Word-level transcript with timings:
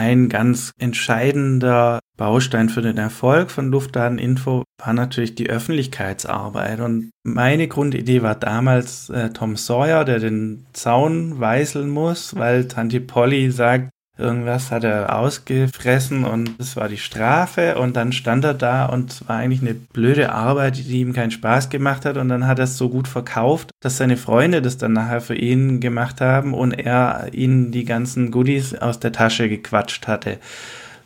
ein 0.00 0.30
ganz 0.30 0.72
entscheidender 0.78 2.00
Baustein 2.16 2.70
für 2.70 2.80
den 2.80 2.96
Erfolg 2.96 3.50
von 3.50 3.68
Luftdateninfo 3.68 4.64
war 4.78 4.92
natürlich 4.94 5.34
die 5.34 5.50
Öffentlichkeitsarbeit. 5.50 6.80
Und 6.80 7.10
meine 7.22 7.68
Grundidee 7.68 8.22
war 8.22 8.34
damals 8.34 9.10
äh, 9.10 9.28
Tom 9.30 9.56
Sawyer, 9.56 10.06
der 10.06 10.18
den 10.18 10.64
Zaun 10.72 11.38
weißeln 11.38 11.90
muss, 11.90 12.34
weil 12.34 12.66
Tante 12.66 13.00
Polly 13.02 13.50
sagt, 13.50 13.90
Irgendwas 14.20 14.70
hat 14.70 14.84
er 14.84 15.16
ausgefressen 15.16 16.24
und 16.24 16.58
das 16.58 16.76
war 16.76 16.88
die 16.88 16.98
Strafe. 16.98 17.78
Und 17.78 17.96
dann 17.96 18.12
stand 18.12 18.44
er 18.44 18.54
da 18.54 18.84
und 18.86 19.10
es 19.10 19.28
war 19.28 19.38
eigentlich 19.38 19.62
eine 19.62 19.74
blöde 19.74 20.32
Arbeit, 20.32 20.76
die 20.76 21.00
ihm 21.00 21.14
keinen 21.14 21.30
Spaß 21.30 21.70
gemacht 21.70 22.04
hat. 22.04 22.18
Und 22.18 22.28
dann 22.28 22.46
hat 22.46 22.58
er 22.58 22.64
es 22.64 22.76
so 22.76 22.90
gut 22.90 23.08
verkauft, 23.08 23.70
dass 23.80 23.96
seine 23.96 24.16
Freunde 24.16 24.60
das 24.60 24.76
dann 24.76 24.92
nachher 24.92 25.22
für 25.22 25.34
ihn 25.34 25.80
gemacht 25.80 26.20
haben 26.20 26.52
und 26.52 26.72
er 26.72 27.28
ihnen 27.32 27.72
die 27.72 27.84
ganzen 27.84 28.30
Goodies 28.30 28.74
aus 28.74 29.00
der 29.00 29.12
Tasche 29.12 29.48
gequatscht 29.48 30.06
hatte. 30.06 30.38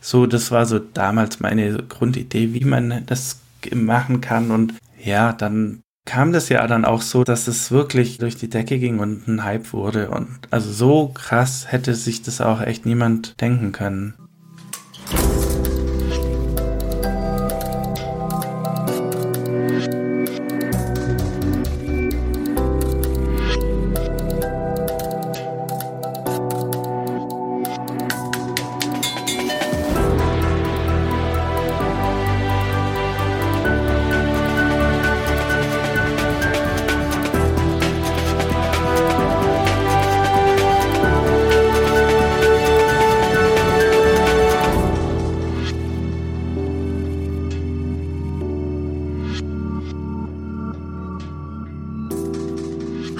So, 0.00 0.26
das 0.26 0.50
war 0.50 0.66
so 0.66 0.80
damals 0.80 1.40
meine 1.40 1.72
Grundidee, 1.84 2.52
wie 2.52 2.64
man 2.64 3.04
das 3.06 3.40
machen 3.72 4.20
kann. 4.20 4.50
Und 4.50 4.74
ja, 5.02 5.32
dann 5.32 5.83
kam 6.04 6.32
das 6.32 6.48
ja 6.48 6.66
dann 6.66 6.84
auch 6.84 7.02
so, 7.02 7.24
dass 7.24 7.48
es 7.48 7.70
wirklich 7.70 8.18
durch 8.18 8.36
die 8.36 8.48
Decke 8.48 8.78
ging 8.78 8.98
und 8.98 9.26
ein 9.26 9.44
Hype 9.44 9.72
wurde. 9.72 10.10
Und 10.10 10.38
also 10.50 10.70
so 10.70 11.08
krass 11.08 11.66
hätte 11.70 11.94
sich 11.94 12.22
das 12.22 12.40
auch 12.40 12.60
echt 12.60 12.86
niemand 12.86 13.40
denken 13.40 13.72
können. 13.72 14.14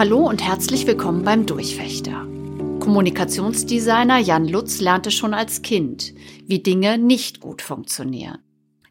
Hallo 0.05 0.29
und 0.29 0.43
herzlich 0.43 0.87
willkommen 0.87 1.25
beim 1.25 1.47
Durchfechter. 1.47 2.27
Kommunikationsdesigner 2.79 4.19
Jan 4.19 4.47
Lutz 4.47 4.83
lernte 4.83 5.11
schon 5.11 5.33
als 5.33 5.63
Kind, 5.63 6.13
wie 6.45 6.63
Dinge 6.63 6.99
nicht 6.99 7.41
gut 7.41 7.63
funktionieren. 7.63 8.37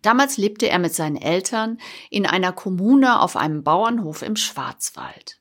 Damals 0.01 0.37
lebte 0.37 0.69
er 0.69 0.79
mit 0.79 0.95
seinen 0.95 1.17
Eltern 1.17 1.77
in 2.09 2.25
einer 2.25 2.51
Kommune 2.51 3.21
auf 3.21 3.35
einem 3.35 3.63
Bauernhof 3.63 4.23
im 4.23 4.35
Schwarzwald. 4.35 5.39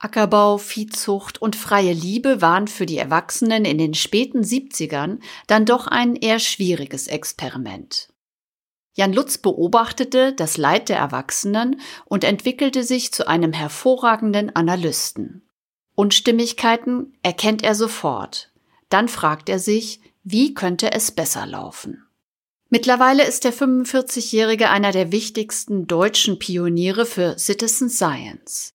Ackerbau, 0.00 0.58
Viehzucht 0.58 1.40
und 1.40 1.54
freie 1.54 1.92
Liebe 1.92 2.42
waren 2.42 2.66
für 2.66 2.84
die 2.84 2.98
Erwachsenen 2.98 3.64
in 3.64 3.78
den 3.78 3.94
späten 3.94 4.40
70ern 4.40 5.20
dann 5.46 5.66
doch 5.66 5.86
ein 5.86 6.16
eher 6.16 6.40
schwieriges 6.40 7.06
Experiment. 7.06 8.08
Jan 8.98 9.12
Lutz 9.12 9.36
beobachtete 9.36 10.32
das 10.32 10.56
Leid 10.56 10.88
der 10.88 10.96
Erwachsenen 10.96 11.80
und 12.06 12.24
entwickelte 12.24 12.82
sich 12.82 13.12
zu 13.12 13.28
einem 13.28 13.52
hervorragenden 13.52 14.56
Analysten. 14.56 15.46
Unstimmigkeiten 15.94 17.12
erkennt 17.22 17.62
er 17.62 17.74
sofort. 17.74 18.50
Dann 18.88 19.08
fragt 19.08 19.50
er 19.50 19.58
sich, 19.58 20.00
wie 20.24 20.54
könnte 20.54 20.92
es 20.92 21.10
besser 21.10 21.46
laufen? 21.46 22.06
Mittlerweile 22.70 23.26
ist 23.26 23.44
der 23.44 23.52
45-Jährige 23.52 24.70
einer 24.70 24.92
der 24.92 25.12
wichtigsten 25.12 25.86
deutschen 25.86 26.38
Pioniere 26.38 27.04
für 27.04 27.38
Citizen 27.38 27.90
Science. 27.90 28.72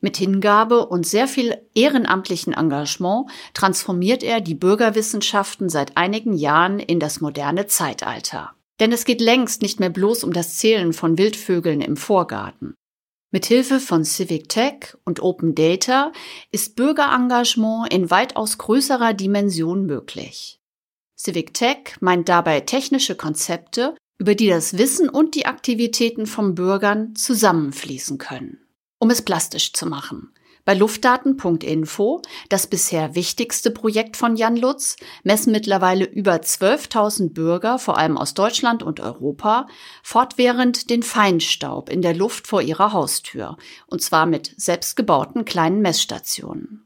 Mit 0.00 0.16
Hingabe 0.16 0.86
und 0.86 1.06
sehr 1.06 1.28
viel 1.28 1.58
ehrenamtlichen 1.74 2.54
Engagement 2.54 3.30
transformiert 3.52 4.22
er 4.22 4.40
die 4.40 4.54
Bürgerwissenschaften 4.54 5.68
seit 5.68 5.98
einigen 5.98 6.32
Jahren 6.32 6.78
in 6.78 6.98
das 6.98 7.20
moderne 7.20 7.66
Zeitalter. 7.66 8.54
Denn 8.80 8.92
es 8.92 9.04
geht 9.04 9.20
längst 9.20 9.62
nicht 9.62 9.80
mehr 9.80 9.90
bloß 9.90 10.24
um 10.24 10.32
das 10.32 10.56
Zählen 10.56 10.92
von 10.92 11.16
Wildvögeln 11.18 11.80
im 11.80 11.96
Vorgarten. 11.96 12.74
Mithilfe 13.30 13.80
von 13.80 14.04
Civic 14.04 14.48
Tech 14.48 14.96
und 15.04 15.20
Open 15.20 15.54
Data 15.54 16.12
ist 16.52 16.76
Bürgerengagement 16.76 17.92
in 17.92 18.10
weitaus 18.10 18.58
größerer 18.58 19.12
Dimension 19.12 19.86
möglich. 19.86 20.60
Civic 21.18 21.54
Tech 21.54 21.96
meint 22.00 22.28
dabei 22.28 22.60
technische 22.60 23.16
Konzepte, 23.16 23.96
über 24.18 24.34
die 24.34 24.48
das 24.48 24.78
Wissen 24.78 25.08
und 25.08 25.34
die 25.34 25.46
Aktivitäten 25.46 26.26
von 26.26 26.54
Bürgern 26.54 27.16
zusammenfließen 27.16 28.18
können. 28.18 28.60
Um 28.98 29.10
es 29.10 29.22
plastisch 29.22 29.72
zu 29.72 29.86
machen. 29.86 30.32
Bei 30.64 30.72
Luftdaten.info, 30.72 32.22
das 32.48 32.66
bisher 32.66 33.14
wichtigste 33.14 33.70
Projekt 33.70 34.16
von 34.16 34.34
Jan 34.34 34.56
Lutz, 34.56 34.96
messen 35.22 35.52
mittlerweile 35.52 36.06
über 36.06 36.36
12.000 36.36 37.34
Bürger, 37.34 37.78
vor 37.78 37.98
allem 37.98 38.16
aus 38.16 38.32
Deutschland 38.32 38.82
und 38.82 38.98
Europa, 39.00 39.66
fortwährend 40.02 40.88
den 40.88 41.02
Feinstaub 41.02 41.90
in 41.90 42.00
der 42.00 42.14
Luft 42.14 42.46
vor 42.46 42.62
ihrer 42.62 42.94
Haustür, 42.94 43.58
und 43.86 44.00
zwar 44.00 44.24
mit 44.24 44.54
selbstgebauten 44.56 45.44
kleinen 45.44 45.82
Messstationen. 45.82 46.83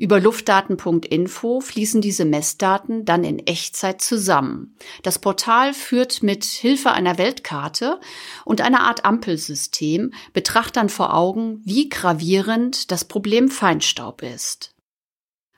Über 0.00 0.18
luftdaten.info 0.18 1.60
fließen 1.60 2.00
diese 2.00 2.24
Messdaten 2.24 3.04
dann 3.04 3.22
in 3.22 3.38
Echtzeit 3.38 4.00
zusammen. 4.00 4.74
Das 5.02 5.18
Portal 5.18 5.74
führt 5.74 6.22
mit 6.22 6.42
Hilfe 6.44 6.92
einer 6.92 7.18
Weltkarte 7.18 8.00
und 8.46 8.62
einer 8.62 8.80
Art 8.80 9.04
Ampelsystem 9.04 10.14
Betrachtern 10.32 10.88
vor 10.88 11.14
Augen, 11.14 11.60
wie 11.66 11.90
gravierend 11.90 12.90
das 12.90 13.04
Problem 13.04 13.50
Feinstaub 13.50 14.22
ist. 14.22 14.74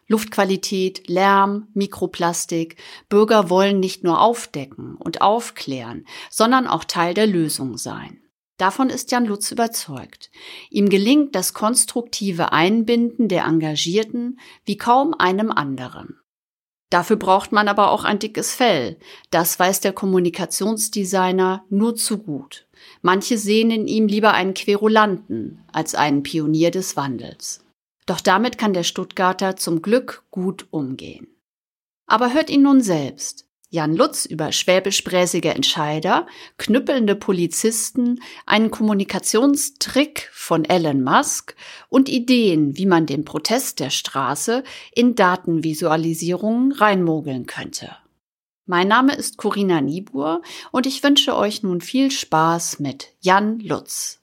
Luftqualität, 0.09 1.07
Lärm, 1.07 1.69
Mikroplastik. 1.73 2.83
Bürger 3.09 3.49
wollen 3.49 3.79
nicht 3.79 4.03
nur 4.03 4.21
aufdecken 4.21 4.97
und 4.97 5.21
aufklären, 5.21 6.05
sondern 6.31 6.67
auch 6.67 6.83
Teil 6.83 7.15
der 7.15 7.29
Lösung 7.29 7.79
sein. 7.79 8.22
Davon 8.59 8.91
ist 8.91 9.11
Jan 9.11 9.27
Lutz 9.27 9.51
überzeugt. 9.51 10.31
Ihm 10.71 10.89
gelingt 10.89 11.35
das 11.35 11.53
konstruktive 11.53 12.53
Einbinden 12.53 13.29
der 13.29 13.45
Engagierten 13.45 14.39
wie 14.65 14.77
kaum 14.77 15.15
einem 15.15 15.51
anderen. 15.51 16.19
Dafür 16.93 17.17
braucht 17.17 17.53
man 17.53 17.69
aber 17.69 17.91
auch 17.91 18.05
ein 18.05 18.19
dickes 18.19 18.55
Fell. 18.55 18.99
Das 19.31 19.59
weiß 19.59 19.81
der 19.81 19.95
Kommunikationsdesigner 19.95 21.65
nur 21.71 21.97
zu 21.97 22.19
gut. 22.19 22.67
Manche 23.01 23.39
sehen 23.39 23.71
in 23.71 23.87
ihm 23.87 24.09
lieber 24.09 24.35
einen 24.35 24.53
Querulanten 24.53 25.65
als 25.73 25.95
einen 25.95 26.23
Pionier 26.23 26.71
des 26.71 26.95
Wandels. 26.95 27.65
Doch 28.05 28.21
damit 28.21 28.59
kann 28.59 28.75
der 28.75 28.83
Stuttgarter 28.83 29.57
zum 29.57 29.81
Glück 29.81 30.25
gut 30.31 30.67
umgehen. 30.71 31.29
Aber 32.07 32.35
hört 32.35 32.51
ihn 32.51 32.63
nun 32.63 32.83
selbst. 32.83 33.49
Jan 33.75 33.97
Lutz 33.97 34.27
über 34.27 34.53
schwäbisch-bräsige 34.53 35.55
Entscheider, 35.55 36.27
knüppelnde 36.59 37.17
Polizisten, 37.17 38.21
einen 38.45 38.71
Kommunikationstrick 38.71 40.29
von 40.31 40.67
Elon 40.67 41.03
Musk 41.03 41.57
und 41.89 42.11
Ideen, 42.11 42.77
wie 42.77 42.85
man 42.85 43.07
den 43.07 43.25
Protest 43.25 43.81
der 43.81 43.89
Straße 43.89 44.63
in 44.95 45.15
Datenvisualisierungen 45.15 46.73
reinmogeln 46.73 47.47
könnte. 47.47 47.97
Mein 48.67 48.89
Name 48.89 49.15
ist 49.15 49.39
Corinna 49.39 49.81
Niebuhr 49.81 50.43
und 50.71 50.87
ich 50.87 51.03
wünsche 51.03 51.35
euch 51.35 51.63
nun 51.63 51.81
viel 51.81 52.11
Spaß 52.11 52.79
mit 52.79 53.15
Jan 53.21 53.59
Lutz. 53.59 54.21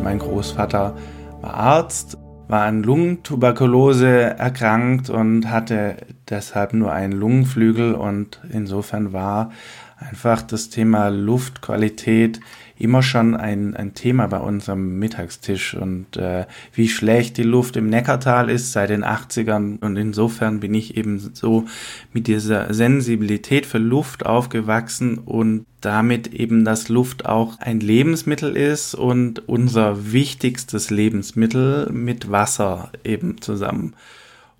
Mein 0.00 0.20
Großvater 0.20 0.96
war 1.40 1.54
Arzt 1.54 2.16
war 2.50 2.62
an 2.62 2.82
Lungentuberkulose 2.82 4.08
erkrankt 4.08 5.08
und 5.08 5.48
hatte 5.48 5.98
deshalb 6.28 6.72
nur 6.72 6.92
einen 6.92 7.12
Lungenflügel 7.12 7.94
und 7.94 8.40
insofern 8.50 9.12
war 9.12 9.52
einfach 9.96 10.42
das 10.42 10.68
Thema 10.68 11.08
Luftqualität 11.10 12.40
immer 12.80 13.02
schon 13.02 13.36
ein, 13.36 13.76
ein 13.76 13.94
Thema 13.94 14.26
bei 14.26 14.38
unserem 14.38 14.98
Mittagstisch 14.98 15.74
und 15.74 16.16
äh, 16.16 16.46
wie 16.72 16.88
schlecht 16.88 17.36
die 17.36 17.42
Luft 17.42 17.76
im 17.76 17.88
Neckartal 17.88 18.48
ist 18.48 18.72
seit 18.72 18.90
den 18.90 19.04
80ern 19.04 19.78
und 19.80 19.96
insofern 19.96 20.60
bin 20.60 20.74
ich 20.74 20.96
eben 20.96 21.18
so 21.34 21.66
mit 22.12 22.26
dieser 22.26 22.72
Sensibilität 22.72 23.66
für 23.66 23.78
Luft 23.78 24.24
aufgewachsen 24.24 25.18
und 25.18 25.66
damit 25.80 26.34
eben, 26.34 26.64
dass 26.64 26.88
Luft 26.88 27.26
auch 27.26 27.58
ein 27.58 27.80
Lebensmittel 27.80 28.56
ist 28.56 28.94
und 28.94 29.48
unser 29.48 30.12
wichtigstes 30.12 30.90
Lebensmittel 30.90 31.90
mit 31.92 32.30
Wasser 32.30 32.90
eben 33.04 33.40
zusammen. 33.40 33.94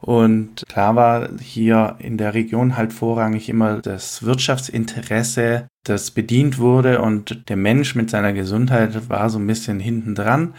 Und 0.00 0.64
klar 0.69 0.97
war 0.97 1.29
hier 1.41 1.97
in 1.99 2.17
der 2.17 2.32
Region 2.35 2.76
halt 2.76 2.93
vorrangig 2.93 3.49
immer 3.49 3.81
das 3.81 4.23
Wirtschaftsinteresse, 4.23 5.69
das 5.85 6.11
bedient 6.11 6.58
wurde 6.58 7.02
und 7.02 7.49
der 7.49 7.56
Mensch 7.56 7.94
mit 7.94 8.08
seiner 8.08 8.32
Gesundheit 8.32 9.08
war 9.11 9.29
so 9.29 9.38
ein 9.38 9.47
bisschen 9.47 9.79
hinten 9.79 10.14
dran. 10.14 10.55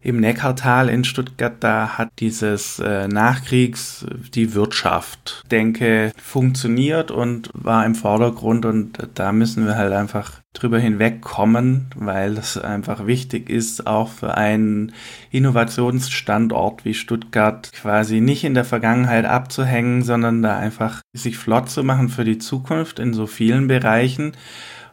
Im 0.00 0.20
Neckartal 0.20 0.88
in 0.88 1.04
Stuttgart, 1.04 1.56
da 1.60 1.98
hat 1.98 2.10
dieses 2.20 2.78
äh, 2.78 3.08
Nachkriegs 3.08 4.06
die 4.34 4.54
Wirtschaft, 4.54 5.42
denke, 5.50 6.12
funktioniert 6.22 7.10
und 7.10 7.50
war 7.52 7.84
im 7.84 7.96
Vordergrund 7.96 8.64
und 8.64 8.98
da 9.14 9.32
müssen 9.32 9.66
wir 9.66 9.76
halt 9.76 9.92
einfach 9.92 10.40
drüber 10.54 10.78
hinwegkommen, 10.78 11.86
weil 11.96 12.38
es 12.38 12.56
einfach 12.56 13.06
wichtig 13.06 13.50
ist, 13.50 13.86
auch 13.86 14.08
für 14.08 14.36
einen 14.36 14.92
Innovationsstandort 15.30 16.84
wie 16.84 16.94
Stuttgart 16.94 17.70
quasi 17.72 18.20
nicht 18.20 18.44
in 18.44 18.54
der 18.54 18.64
Vergangenheit 18.64 19.24
abzuhängen, 19.24 20.02
sondern 20.02 20.42
da 20.42 20.56
einfach 20.56 21.02
sich 21.12 21.38
flott 21.38 21.70
zu 21.70 21.82
machen 21.82 22.08
für 22.08 22.24
die 22.24 22.38
Zukunft 22.38 22.98
in 22.98 23.14
so 23.14 23.26
vielen 23.26 23.68
Bereichen. 23.68 24.32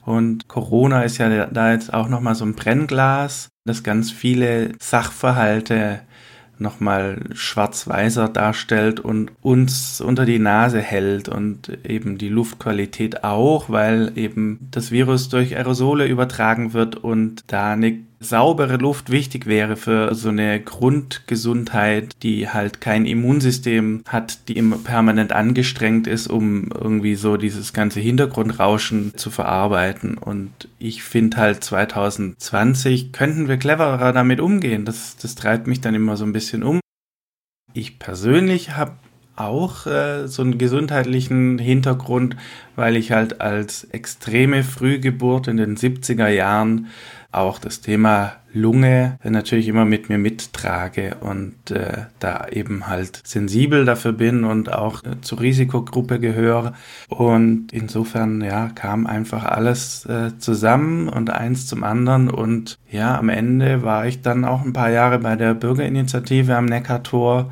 Und 0.05 0.47
Corona 0.47 1.01
ist 1.03 1.17
ja 1.17 1.47
da 1.47 1.71
jetzt 1.71 1.93
auch 1.93 2.07
nochmal 2.07 2.35
so 2.35 2.45
ein 2.45 2.53
Brennglas, 2.53 3.49
das 3.65 3.83
ganz 3.83 4.11
viele 4.11 4.71
Sachverhalte 4.79 6.01
nochmal 6.57 7.19
schwarz-weißer 7.33 8.29
darstellt 8.29 8.99
und 8.99 9.31
uns 9.41 9.99
unter 9.99 10.25
die 10.25 10.39
Nase 10.39 10.79
hält 10.79 11.27
und 11.27 11.69
eben 11.85 12.17
die 12.17 12.29
Luftqualität 12.29 13.23
auch, 13.23 13.69
weil 13.69 14.13
eben 14.15 14.67
das 14.71 14.91
Virus 14.91 15.29
durch 15.29 15.57
Aerosole 15.57 16.07
übertragen 16.07 16.73
wird 16.73 16.95
und 16.95 17.43
da 17.47 17.73
eine 17.73 17.99
saubere 18.19 18.77
Luft 18.77 19.09
wichtig 19.09 19.45
wäre 19.45 19.75
für 19.75 20.13
so 20.15 20.29
eine 20.29 20.59
Grundgesundheit, 20.59 22.15
die 22.23 22.49
halt 22.49 22.81
kein 22.81 23.05
Immunsystem 23.05 24.03
hat, 24.07 24.47
die 24.47 24.57
immer 24.57 24.77
permanent 24.77 25.33
angestrengt 25.33 26.07
ist, 26.07 26.27
um 26.27 26.69
irgendwie 26.71 27.15
so 27.15 27.37
dieses 27.37 27.73
ganze 27.73 27.99
Hintergrundrauschen 27.99 29.13
zu 29.15 29.29
verarbeiten. 29.29 30.17
Und 30.17 30.51
ich 30.79 31.03
finde 31.03 31.37
halt 31.37 31.63
2020 31.63 33.11
könnten 33.11 33.47
wir 33.47 33.57
cleverer 33.57 34.13
damit 34.13 34.39
umgehen. 34.39 34.85
Das, 34.85 35.17
das 35.17 35.35
treibt 35.35 35.67
mich 35.67 35.81
dann 35.81 35.95
immer 35.95 36.17
so 36.17 36.25
ein 36.25 36.33
bisschen 36.33 36.63
um. 36.63 36.79
Ich 37.73 37.99
persönlich 37.99 38.77
habe 38.77 38.93
auch 39.35 39.85
äh, 39.85 40.27
so 40.27 40.41
einen 40.41 40.57
gesundheitlichen 40.57 41.57
Hintergrund, 41.57 42.35
weil 42.75 42.95
ich 42.95 43.11
halt 43.11 43.41
als 43.41 43.83
extreme 43.85 44.63
Frühgeburt 44.63 45.47
in 45.47 45.57
den 45.57 45.77
70er 45.77 46.27
Jahren 46.27 46.87
auch 47.35 47.59
das 47.59 47.81
Thema 47.81 48.33
Lunge 48.53 49.19
natürlich 49.23 49.67
immer 49.67 49.83
mit 49.83 50.07
mir 50.07 50.17
mittrage 50.17 51.17
und 51.19 51.71
äh, 51.71 52.05
da 52.19 52.47
eben 52.49 52.87
halt 52.87 53.19
sensibel 53.25 53.83
dafür 53.83 54.13
bin 54.13 54.45
und 54.45 54.71
auch 54.71 55.03
äh, 55.03 55.19
zur 55.19 55.41
Risikogruppe 55.41 56.21
gehöre. 56.21 56.73
Und 57.09 57.73
insofern, 57.73 58.39
ja, 58.41 58.69
kam 58.73 59.05
einfach 59.05 59.43
alles 59.43 60.05
äh, 60.05 60.37
zusammen 60.37 61.09
und 61.09 61.29
eins 61.29 61.67
zum 61.67 61.83
anderen. 61.83 62.29
Und 62.29 62.79
ja, 62.89 63.17
am 63.17 63.27
Ende 63.27 63.83
war 63.83 64.07
ich 64.07 64.21
dann 64.21 64.45
auch 64.45 64.63
ein 64.63 64.73
paar 64.73 64.89
Jahre 64.89 65.19
bei 65.19 65.35
der 65.35 65.53
Bürgerinitiative 65.53 66.55
am 66.55 66.65
Neckartor, 66.65 67.51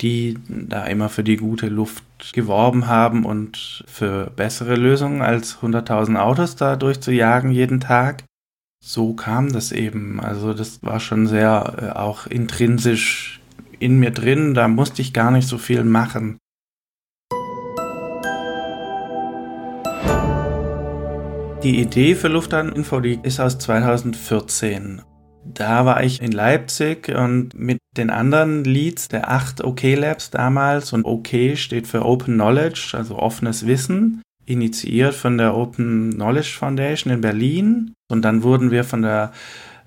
die 0.00 0.38
da 0.48 0.84
immer 0.86 1.08
für 1.08 1.24
die 1.24 1.36
gute 1.36 1.68
Luft 1.68 2.04
geworben 2.32 2.86
haben 2.86 3.24
und 3.24 3.84
für 3.86 4.30
bessere 4.34 4.74
Lösungen 4.74 5.22
als 5.22 5.58
100.000 5.58 6.16
Autos 6.16 6.56
da 6.56 6.76
durchzujagen 6.76 7.50
jeden 7.50 7.80
Tag 7.80 8.24
so 8.86 9.14
kam 9.14 9.50
das 9.50 9.72
eben. 9.72 10.20
Also 10.20 10.52
das 10.52 10.82
war 10.82 11.00
schon 11.00 11.26
sehr 11.26 11.74
äh, 11.80 11.98
auch 11.98 12.26
intrinsisch 12.26 13.40
in 13.78 13.98
mir 13.98 14.10
drin. 14.10 14.52
Da 14.52 14.68
musste 14.68 15.00
ich 15.00 15.14
gar 15.14 15.30
nicht 15.30 15.48
so 15.48 15.56
viel 15.56 15.84
machen. 15.84 16.36
Die 21.62 21.80
Idee 21.80 22.14
für 22.14 22.28
Luftaninfo, 22.28 23.00
die 23.00 23.18
ist 23.22 23.40
aus 23.40 23.58
2014. 23.58 25.00
Da 25.44 25.84
war 25.84 26.02
ich 26.02 26.22
in 26.22 26.32
Leipzig 26.32 27.08
und 27.08 27.54
mit 27.54 27.78
den 27.96 28.10
anderen 28.10 28.64
Leads 28.64 29.08
der 29.08 29.30
acht 29.30 29.62
OK 29.62 29.82
Labs 29.82 30.30
damals 30.30 30.92
und 30.92 31.04
OK 31.04 31.56
steht 31.56 31.86
für 31.86 32.04
Open 32.04 32.34
Knowledge, 32.34 32.92
also 32.94 33.18
offenes 33.18 33.66
Wissen 33.66 34.22
initiiert 34.46 35.14
von 35.14 35.38
der 35.38 35.56
Open 35.56 36.12
Knowledge 36.14 36.56
Foundation 36.58 37.12
in 37.12 37.20
Berlin. 37.20 37.94
Und 38.10 38.22
dann 38.22 38.42
wurden 38.42 38.70
wir 38.70 38.84
von 38.84 39.02
der 39.02 39.32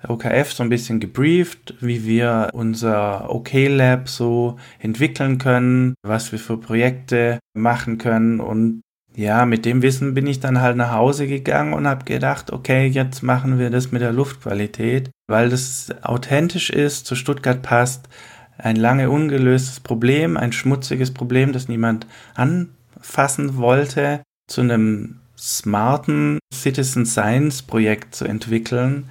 OKF 0.06 0.52
so 0.52 0.62
ein 0.62 0.68
bisschen 0.68 1.00
gebrieft, 1.00 1.74
wie 1.80 2.04
wir 2.04 2.50
unser 2.52 3.34
OK 3.34 3.52
Lab 3.68 4.08
so 4.08 4.56
entwickeln 4.78 5.38
können, 5.38 5.94
was 6.02 6.30
wir 6.30 6.38
für 6.38 6.56
Projekte 6.56 7.40
machen 7.54 7.98
können. 7.98 8.40
Und 8.40 8.82
ja, 9.18 9.46
mit 9.46 9.64
dem 9.64 9.82
Wissen 9.82 10.14
bin 10.14 10.28
ich 10.28 10.38
dann 10.38 10.60
halt 10.60 10.76
nach 10.76 10.92
Hause 10.92 11.26
gegangen 11.26 11.72
und 11.72 11.88
habe 11.88 12.04
gedacht, 12.04 12.52
okay, 12.52 12.86
jetzt 12.86 13.24
machen 13.24 13.58
wir 13.58 13.68
das 13.68 13.90
mit 13.90 14.00
der 14.00 14.12
Luftqualität, 14.12 15.10
weil 15.26 15.48
das 15.48 15.92
authentisch 16.02 16.70
ist, 16.70 17.04
zu 17.04 17.16
Stuttgart 17.16 17.60
passt, 17.60 18.08
ein 18.58 18.76
lange 18.76 19.10
ungelöstes 19.10 19.80
Problem, 19.80 20.36
ein 20.36 20.52
schmutziges 20.52 21.12
Problem, 21.12 21.52
das 21.52 21.66
niemand 21.66 22.06
anfassen 22.36 23.56
wollte 23.56 24.22
zu 24.46 24.60
einem 24.60 25.18
smarten 25.36 26.38
Citizen 26.54 27.04
Science 27.04 27.62
Projekt 27.62 28.14
zu 28.14 28.24
entwickeln, 28.24 29.10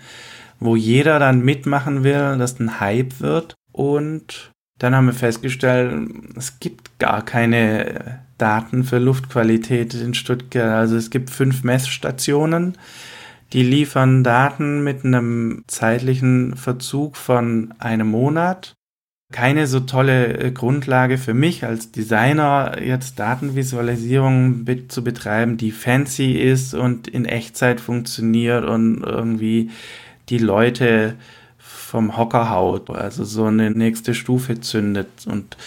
wo 0.62 0.78
jeder 0.78 1.20
dann 1.20 1.44
mitmachen 1.44 2.06
will, 2.06 2.38
dass 2.38 2.62
ein 2.62 2.80
Hype 2.80 3.20
wird. 3.20 3.56
Und 3.74 4.54
dann 4.80 4.96
haben 4.96 5.08
wir 5.08 5.14
festgestellt, 5.14 6.10
es 6.38 6.62
gibt 6.62 6.98
gar 6.98 7.26
keine 7.26 8.22
Daten 8.38 8.84
für 8.84 9.00
Luftqualität 9.00 9.94
in 9.94 10.14
Stuttgart. 10.14 10.72
Also 10.72 10.96
es 10.96 11.10
gibt 11.10 11.30
fünf 11.30 11.64
Messstationen, 11.64 12.78
die 13.54 13.64
liefern 13.64 14.24
Daten 14.24 14.84
mit 14.84 15.06
einem 15.06 15.64
zeitlichen 15.68 16.56
Verzug 16.56 17.18
von 17.18 17.74
einem 17.80 18.10
Monat 18.10 18.78
keine 19.32 19.68
so 19.68 19.82
tolle 19.82 20.38
äh, 20.38 20.52
Grundlage 20.52 21.18
für 21.18 21.34
mich 21.34 21.66
als 21.66 21.92
Designer, 21.92 22.82
jetzt 22.82 23.20
Datenvisualisierung 23.20 24.66
zu 24.88 25.04
betreiben, 25.04 25.58
die 25.58 25.72
fancy 25.72 26.34
ist 26.34 26.74
und 26.74 27.08
in 27.08 27.26
Echtzeit 27.26 27.82
funktioniert 27.82 28.64
und 28.64 29.04
irgendwie 29.04 29.70
die 30.30 30.38
Leute 30.38 31.16
vom 31.58 32.18
Hocker 32.18 32.50
haut, 32.50 32.90
also 32.90 33.24
so 33.24 33.46
eine 33.46 33.72
nächste 33.72 34.14
Stufe 34.14 34.62
zündet. 34.62 35.08
Und 35.26 35.58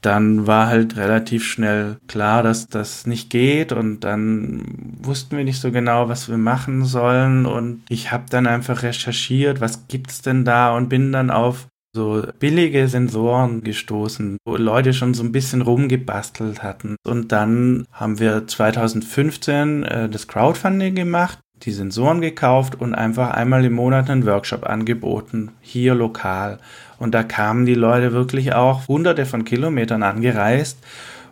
dann 0.00 0.46
war 0.46 0.66
halt 0.66 0.96
relativ 0.96 1.44
schnell 1.44 1.96
klar, 2.08 2.42
dass 2.42 2.68
das 2.68 3.06
nicht 3.06 3.30
geht 3.30 3.72
und 3.72 4.00
dann 4.00 4.62
wussten 5.02 5.36
wir 5.36 5.44
nicht 5.44 5.60
so 5.60 5.70
genau, 5.70 6.08
was 6.08 6.28
wir 6.28 6.38
machen 6.38 6.84
sollen 6.84 7.46
und 7.46 7.82
ich 7.88 8.12
habe 8.12 8.24
dann 8.30 8.46
einfach 8.46 8.82
recherchiert, 8.82 9.60
was 9.60 9.88
gibt's 9.88 10.22
denn 10.22 10.44
da 10.44 10.76
und 10.76 10.88
bin 10.88 11.12
dann 11.12 11.30
auf 11.30 11.66
so 11.92 12.22
billige 12.38 12.86
Sensoren 12.88 13.62
gestoßen, 13.62 14.38
wo 14.44 14.56
Leute 14.56 14.92
schon 14.92 15.14
so 15.14 15.24
ein 15.24 15.32
bisschen 15.32 15.62
rumgebastelt 15.62 16.62
hatten. 16.62 16.96
Und 17.04 17.32
dann 17.32 17.86
haben 17.90 18.20
wir 18.20 18.46
2015 18.46 19.82
äh, 19.82 20.08
das 20.08 20.28
Crowdfunding 20.28 20.94
gemacht, 20.94 21.40
die 21.62 21.72
Sensoren 21.72 22.20
gekauft 22.20 22.80
und 22.80 22.94
einfach 22.94 23.30
einmal 23.30 23.64
im 23.64 23.74
Monat 23.74 24.10
einen 24.10 24.26
Workshop 24.26 24.64
angeboten, 24.64 25.52
hier 25.60 25.94
lokal. 25.94 26.58
Und 26.98 27.14
da 27.14 27.22
kamen 27.22 27.66
die 27.66 27.74
Leute 27.74 28.12
wirklich 28.12 28.52
auch 28.54 28.88
hunderte 28.88 29.26
von 29.26 29.44
Kilometern 29.44 30.02
angereist, 30.02 30.78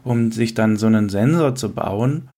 um 0.04 0.32
sich 0.32 0.54
dann 0.54 0.76
so 0.76 0.86
einen 0.86 1.08
Sensor 1.08 1.54
zu 1.54 1.74
bauen. 1.74 2.28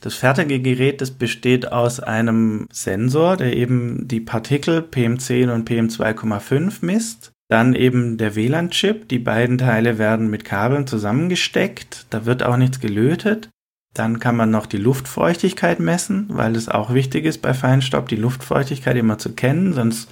Das 0.00 0.14
fertige 0.14 0.60
Gerät, 0.60 1.00
das 1.00 1.12
besteht 1.12 1.70
aus 1.70 2.00
einem 2.00 2.66
Sensor, 2.72 3.36
der 3.36 3.54
eben 3.56 4.08
die 4.08 4.20
Partikel 4.20 4.80
PM10 4.80 5.52
und 5.52 5.68
PM2,5 5.68 6.84
misst 6.84 7.32
dann 7.52 7.74
eben 7.74 8.16
der 8.16 8.34
WLAN-Chip. 8.34 9.08
Die 9.08 9.18
beiden 9.18 9.58
Teile 9.58 9.98
werden 9.98 10.30
mit 10.30 10.42
Kabeln 10.42 10.86
zusammengesteckt. 10.86 12.06
Da 12.08 12.24
wird 12.24 12.42
auch 12.42 12.56
nichts 12.56 12.80
gelötet. 12.80 13.50
Dann 13.94 14.20
kann 14.20 14.36
man 14.36 14.50
noch 14.50 14.66
die 14.66 14.78
Luftfeuchtigkeit 14.78 15.80
messen, 15.80 16.26
weil 16.30 16.56
es 16.56 16.68
auch 16.68 16.94
wichtig 16.94 17.24
ist 17.24 17.42
bei 17.42 17.52
Feinstaub, 17.52 18.08
die 18.08 18.16
Luftfeuchtigkeit 18.16 18.96
immer 18.96 19.18
zu 19.18 19.32
kennen, 19.34 19.74
sonst 19.74 20.10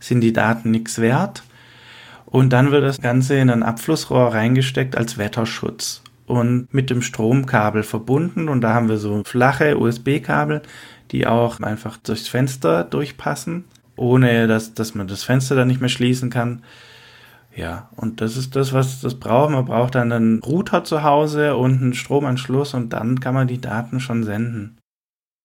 sind 0.00 0.20
die 0.20 0.32
Daten 0.32 0.70
nichts 0.70 0.98
wert. 0.98 1.42
Und 2.24 2.52
dann 2.52 2.70
wird 2.70 2.84
das 2.84 3.00
Ganze 3.00 3.36
in 3.36 3.50
ein 3.50 3.62
Abflussrohr 3.62 4.34
reingesteckt 4.34 4.96
als 4.96 5.18
Wetterschutz 5.18 6.02
und 6.26 6.72
mit 6.72 6.90
dem 6.90 7.02
Stromkabel 7.02 7.82
verbunden. 7.82 8.48
Und 8.48 8.60
da 8.60 8.74
haben 8.74 8.88
wir 8.88 8.98
so 8.98 9.22
flache 9.24 9.78
USB-Kabel, 9.78 10.62
die 11.10 11.26
auch 11.26 11.60
einfach 11.60 11.96
durchs 11.96 12.28
Fenster 12.28 12.84
durchpassen 12.84 13.64
ohne 13.98 14.46
dass, 14.46 14.74
dass 14.74 14.94
man 14.94 15.08
das 15.08 15.24
Fenster 15.24 15.56
dann 15.56 15.68
nicht 15.68 15.80
mehr 15.80 15.90
schließen 15.90 16.30
kann. 16.30 16.62
Ja, 17.58 17.90
und 17.96 18.20
das 18.20 18.36
ist 18.36 18.54
das, 18.54 18.72
was 18.72 19.00
das 19.00 19.16
braucht. 19.16 19.50
Man 19.50 19.64
braucht 19.64 19.96
dann 19.96 20.12
einen 20.12 20.38
Router 20.38 20.84
zu 20.84 21.02
Hause 21.02 21.56
und 21.56 21.82
einen 21.82 21.92
Stromanschluss 21.94 22.72
und 22.72 22.92
dann 22.92 23.18
kann 23.18 23.34
man 23.34 23.48
die 23.48 23.60
Daten 23.60 23.98
schon 23.98 24.22
senden. 24.22 24.78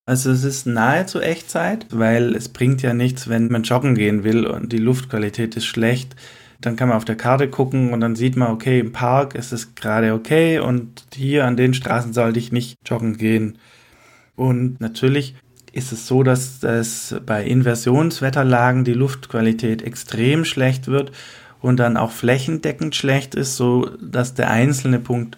Also 0.05 0.29
es 0.29 0.43
ist 0.43 0.67
nahezu 0.67 1.21
Echtzeit, 1.21 1.87
weil 1.89 2.35
es 2.35 2.49
bringt 2.49 2.83
ja 2.83 2.93
nichts, 2.93 3.29
wenn 3.29 3.47
man 3.47 3.63
joggen 3.63 3.95
gehen 3.95 4.23
will 4.23 4.45
und 4.45 4.71
die 4.71 4.77
Luftqualität 4.77 5.55
ist 5.55 5.65
schlecht. 5.65 6.15
Dann 6.61 6.75
kann 6.75 6.87
man 6.87 6.97
auf 6.97 7.05
der 7.05 7.15
Karte 7.15 7.49
gucken 7.49 7.93
und 7.93 8.01
dann 8.01 8.15
sieht 8.15 8.35
man, 8.35 8.51
okay, 8.51 8.79
im 8.79 8.91
Park 8.91 9.33
ist 9.33 9.51
es 9.51 9.73
gerade 9.73 10.13
okay 10.13 10.59
und 10.59 11.07
hier 11.15 11.45
an 11.45 11.57
den 11.57 11.73
Straßen 11.73 12.13
sollte 12.13 12.37
ich 12.37 12.51
nicht 12.51 12.77
joggen 12.85 13.17
gehen. 13.17 13.57
Und 14.35 14.79
natürlich 14.79 15.35
ist 15.71 15.91
es 15.91 16.05
so, 16.05 16.21
dass 16.21 16.63
es 16.63 17.15
bei 17.25 17.43
Inversionswetterlagen 17.43 18.83
die 18.83 18.93
Luftqualität 18.93 19.81
extrem 19.81 20.45
schlecht 20.45 20.87
wird 20.87 21.11
und 21.63 21.77
dann 21.77 21.95
auch 21.95 22.11
flächendeckend 22.11 22.93
schlecht 22.93 23.35
ist, 23.35 23.55
so 23.55 23.89
dass 24.01 24.33
der 24.33 24.51
einzelne 24.51 24.99
Punkt 24.99 25.37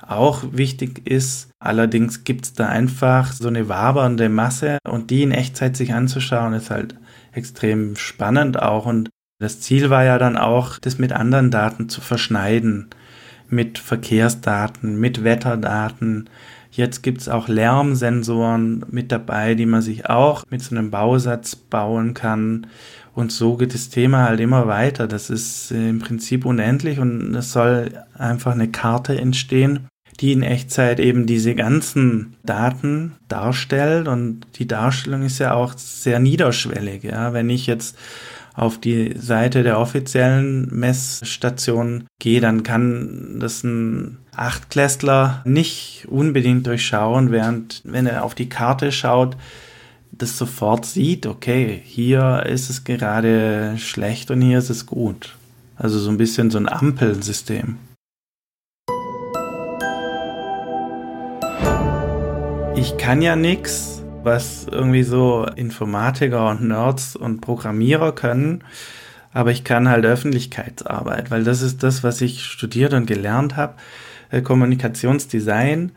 auch 0.00 0.42
wichtig 0.52 1.06
ist. 1.06 1.50
Allerdings 1.58 2.24
gibt 2.24 2.46
es 2.46 2.52
da 2.54 2.68
einfach 2.68 3.32
so 3.32 3.48
eine 3.48 3.68
wabernde 3.68 4.30
Masse 4.30 4.78
und 4.88 5.10
die 5.10 5.22
in 5.22 5.30
Echtzeit 5.30 5.76
sich 5.76 5.92
anzuschauen, 5.92 6.54
ist 6.54 6.70
halt 6.70 6.94
extrem 7.32 7.96
spannend 7.96 8.60
auch. 8.60 8.86
Und 8.86 9.10
das 9.38 9.60
Ziel 9.60 9.90
war 9.90 10.04
ja 10.04 10.16
dann 10.18 10.38
auch, 10.38 10.78
das 10.78 10.98
mit 10.98 11.12
anderen 11.12 11.50
Daten 11.50 11.90
zu 11.90 12.00
verschneiden. 12.00 12.88
Mit 13.50 13.78
Verkehrsdaten, 13.78 14.98
mit 14.98 15.22
Wetterdaten. 15.22 16.30
Jetzt 16.70 17.02
gibt 17.02 17.20
es 17.20 17.28
auch 17.28 17.46
Lärmsensoren 17.48 18.86
mit 18.90 19.12
dabei, 19.12 19.54
die 19.54 19.66
man 19.66 19.82
sich 19.82 20.08
auch 20.08 20.44
mit 20.50 20.62
so 20.62 20.74
einem 20.74 20.90
Bausatz 20.90 21.56
bauen 21.56 22.14
kann. 22.14 22.66
Und 23.18 23.32
so 23.32 23.56
geht 23.56 23.74
das 23.74 23.88
Thema 23.88 24.28
halt 24.28 24.38
immer 24.38 24.68
weiter. 24.68 25.08
Das 25.08 25.28
ist 25.28 25.72
im 25.72 25.98
Prinzip 25.98 26.44
unendlich 26.46 27.00
und 27.00 27.34
es 27.34 27.50
soll 27.50 27.90
einfach 28.16 28.52
eine 28.52 28.68
Karte 28.68 29.18
entstehen, 29.18 29.88
die 30.20 30.30
in 30.30 30.44
Echtzeit 30.44 31.00
eben 31.00 31.26
diese 31.26 31.56
ganzen 31.56 32.36
Daten 32.44 33.16
darstellt 33.26 34.06
und 34.06 34.42
die 34.60 34.68
Darstellung 34.68 35.22
ist 35.22 35.40
ja 35.40 35.54
auch 35.54 35.76
sehr 35.76 36.20
niederschwellig. 36.20 37.02
Ja, 37.02 37.32
wenn 37.32 37.50
ich 37.50 37.66
jetzt 37.66 37.98
auf 38.54 38.78
die 38.78 39.14
Seite 39.18 39.64
der 39.64 39.80
offiziellen 39.80 40.68
Messstation 40.70 42.04
gehe, 42.20 42.40
dann 42.40 42.62
kann 42.62 43.40
das 43.40 43.64
ein 43.64 44.18
Achtklässler 44.36 45.42
nicht 45.44 46.06
unbedingt 46.08 46.68
durchschauen, 46.68 47.32
während 47.32 47.82
wenn 47.84 48.06
er 48.06 48.22
auf 48.22 48.36
die 48.36 48.48
Karte 48.48 48.92
schaut, 48.92 49.36
das 50.12 50.36
sofort 50.36 50.86
sieht, 50.86 51.26
okay, 51.26 51.80
hier 51.84 52.44
ist 52.46 52.70
es 52.70 52.84
gerade 52.84 53.76
schlecht 53.78 54.30
und 54.30 54.40
hier 54.40 54.58
ist 54.58 54.70
es 54.70 54.86
gut. 54.86 55.36
Also 55.76 55.98
so 55.98 56.10
ein 56.10 56.18
bisschen 56.18 56.50
so 56.50 56.58
ein 56.58 56.68
Ampelsystem. 56.68 57.78
ich 62.78 62.96
kann 62.96 63.22
ja 63.22 63.34
nichts, 63.34 64.04
was 64.22 64.66
irgendwie 64.70 65.02
so 65.02 65.46
Informatiker 65.56 66.48
und 66.48 66.68
Nerds 66.68 67.16
und 67.16 67.40
Programmierer 67.40 68.14
können, 68.14 68.62
aber 69.32 69.50
ich 69.50 69.64
kann 69.64 69.88
halt 69.88 70.04
Öffentlichkeitsarbeit, 70.04 71.30
weil 71.32 71.42
das 71.42 71.60
ist 71.60 71.82
das, 71.82 72.04
was 72.04 72.20
ich 72.20 72.44
studiert 72.44 72.94
und 72.94 73.06
gelernt 73.06 73.56
habe. 73.56 73.74
Äh, 74.30 74.42
Kommunikationsdesign, 74.42 75.90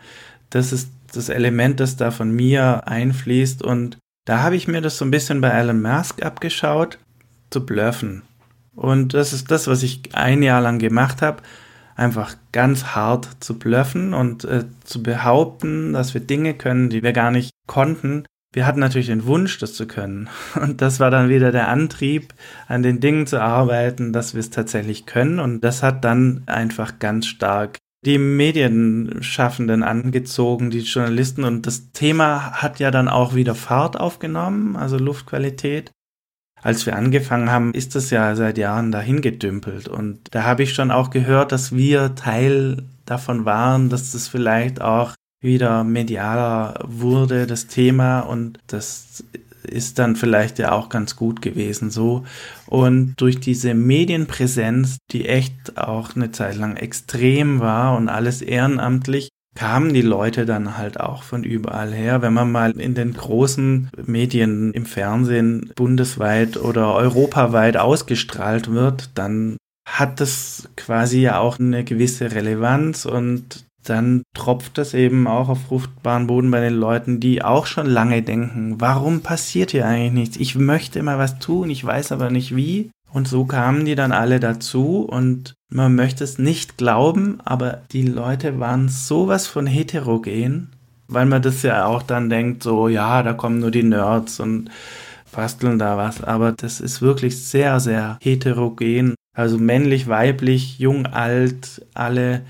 das 0.49 0.73
ist 0.73 0.89
das 1.13 1.29
Element, 1.29 1.79
das 1.79 1.97
da 1.97 2.09
von 2.09 2.31
mir 2.31 2.87
einfließt 2.87 3.61
und 3.61 3.97
da 4.25 4.41
habe 4.41 4.55
ich 4.55 4.67
mir 4.67 4.81
das 4.81 4.97
so 4.97 5.05
ein 5.05 5.11
bisschen 5.11 5.41
bei 5.41 5.49
Elon 5.49 5.81
Musk 5.81 6.23
abgeschaut, 6.23 6.97
zu 7.49 7.65
bluffen. 7.65 8.23
Und 8.75 9.13
das 9.13 9.33
ist 9.33 9.51
das, 9.51 9.67
was 9.67 9.83
ich 9.83 10.01
ein 10.13 10.43
Jahr 10.43 10.61
lang 10.61 10.79
gemacht 10.79 11.21
habe 11.21 11.41
einfach 12.01 12.35
ganz 12.51 12.83
hart 12.95 13.29
zu 13.39 13.59
bluffen 13.59 14.13
und 14.13 14.43
äh, 14.43 14.65
zu 14.83 15.03
behaupten, 15.03 15.93
dass 15.93 16.13
wir 16.13 16.21
Dinge 16.21 16.55
können, 16.55 16.89
die 16.89 17.03
wir 17.03 17.13
gar 17.13 17.31
nicht 17.31 17.51
konnten. 17.67 18.25
Wir 18.53 18.65
hatten 18.65 18.79
natürlich 18.79 19.07
den 19.07 19.25
Wunsch, 19.25 19.59
das 19.59 19.75
zu 19.75 19.87
können. 19.87 20.27
Und 20.55 20.81
das 20.81 20.99
war 20.99 21.09
dann 21.09 21.29
wieder 21.29 21.53
der 21.53 21.69
Antrieb, 21.69 22.33
an 22.67 22.83
den 22.83 22.99
Dingen 22.99 23.25
zu 23.25 23.39
arbeiten, 23.39 24.11
dass 24.11 24.33
wir 24.33 24.41
es 24.41 24.49
tatsächlich 24.49 25.05
können. 25.05 25.39
Und 25.39 25.61
das 25.61 25.83
hat 25.83 26.03
dann 26.03 26.43
einfach 26.47 26.99
ganz 26.99 27.27
stark 27.27 27.77
die 28.05 28.17
Medienschaffenden 28.17 29.83
angezogen, 29.83 30.71
die 30.71 30.79
Journalisten. 30.79 31.43
Und 31.43 31.67
das 31.67 31.91
Thema 31.91 32.53
hat 32.53 32.79
ja 32.79 32.91
dann 32.91 33.07
auch 33.07 33.35
wieder 33.35 33.55
Fahrt 33.55 33.99
aufgenommen, 33.99 34.75
also 34.75 34.97
Luftqualität 34.97 35.91
als 36.61 36.85
wir 36.85 36.95
angefangen 36.95 37.51
haben, 37.51 37.73
ist 37.73 37.95
das 37.95 38.11
ja 38.11 38.35
seit 38.35 38.57
Jahren 38.57 38.91
dahin 38.91 39.21
gedümpelt. 39.21 39.87
Und 39.87 40.19
da 40.31 40.43
habe 40.43 40.63
ich 40.63 40.73
schon 40.73 40.91
auch 40.91 41.09
gehört, 41.09 41.51
dass 41.51 41.75
wir 41.75 42.15
Teil 42.15 42.83
davon 43.05 43.45
waren, 43.45 43.89
dass 43.89 44.11
das 44.11 44.27
vielleicht 44.27 44.81
auch 44.81 45.13
wieder 45.41 45.83
medialer 45.83 46.79
wurde, 46.87 47.47
das 47.47 47.65
Thema. 47.65 48.19
Und 48.19 48.59
das 48.67 49.23
ist 49.63 49.99
dann 49.99 50.15
vielleicht 50.15 50.59
ja 50.59 50.71
auch 50.71 50.89
ganz 50.89 51.15
gut 51.15 51.41
gewesen 51.41 51.91
so. 51.91 52.25
Und 52.67 53.15
durch 53.17 53.39
diese 53.39 53.73
Medienpräsenz, 53.73 54.97
die 55.11 55.27
echt 55.27 55.77
auch 55.77 56.15
eine 56.15 56.31
Zeit 56.31 56.55
lang 56.55 56.77
extrem 56.77 57.59
war 57.59 57.97
und 57.97 58.09
alles 58.09 58.41
ehrenamtlich, 58.41 59.29
kamen 59.55 59.93
die 59.93 60.01
Leute 60.01 60.45
dann 60.45 60.77
halt 60.77 60.99
auch 60.99 61.23
von 61.23 61.43
überall 61.43 61.93
her. 61.93 62.21
Wenn 62.21 62.33
man 62.33 62.51
mal 62.51 62.71
in 62.79 62.95
den 62.95 63.13
großen 63.13 63.89
Medien 64.05 64.73
im 64.73 64.85
Fernsehen 64.85 65.71
bundesweit 65.75 66.57
oder 66.57 66.93
europaweit 66.95 67.77
ausgestrahlt 67.77 68.71
wird, 68.71 69.09
dann 69.15 69.57
hat 69.85 70.21
das 70.21 70.69
quasi 70.77 71.21
ja 71.21 71.39
auch 71.39 71.59
eine 71.59 71.83
gewisse 71.83 72.31
Relevanz 72.31 73.05
und 73.05 73.65
dann 73.83 74.23
tropft 74.35 74.77
das 74.77 74.93
eben 74.93 75.27
auch 75.27 75.49
auf 75.49 75.63
fruchtbaren 75.67 76.27
Boden 76.27 76.51
bei 76.51 76.61
den 76.61 76.75
Leuten, 76.75 77.19
die 77.19 77.43
auch 77.43 77.65
schon 77.65 77.87
lange 77.87 78.21
denken, 78.21 78.75
warum 78.79 79.21
passiert 79.21 79.71
hier 79.71 79.87
eigentlich 79.87 80.11
nichts? 80.11 80.37
Ich 80.37 80.55
möchte 80.55 80.99
immer 80.99 81.17
was 81.17 81.39
tun, 81.39 81.69
ich 81.69 81.83
weiß 81.83 82.11
aber 82.11 82.29
nicht 82.29 82.55
wie. 82.55 82.91
Und 83.11 83.27
so 83.27 83.43
kamen 83.45 83.85
die 83.85 83.95
dann 83.95 84.13
alle 84.13 84.39
dazu 84.39 85.01
und 85.01 85.53
man 85.69 85.95
möchte 85.95 86.23
es 86.23 86.37
nicht 86.37 86.77
glauben, 86.77 87.39
aber 87.43 87.81
die 87.91 88.03
Leute 88.07 88.59
waren 88.59 88.87
sowas 88.87 89.47
von 89.47 89.67
heterogen, 89.67 90.69
weil 91.07 91.25
man 91.25 91.41
das 91.41 91.61
ja 91.61 91.85
auch 91.85 92.03
dann 92.03 92.29
denkt, 92.29 92.63
so 92.63 92.87
ja, 92.87 93.21
da 93.21 93.33
kommen 93.33 93.59
nur 93.59 93.71
die 93.71 93.83
Nerds 93.83 94.39
und 94.39 94.69
basteln 95.33 95.79
da 95.79 95.97
was, 95.97 96.23
aber 96.23 96.51
das 96.51 96.79
ist 96.79 97.01
wirklich 97.01 97.43
sehr, 97.43 97.79
sehr 97.79 98.17
heterogen. 98.21 99.15
Also 99.33 99.57
männlich, 99.57 100.07
weiblich, 100.07 100.79
jung, 100.79 101.05
alt, 101.05 101.85
alle 101.93 102.41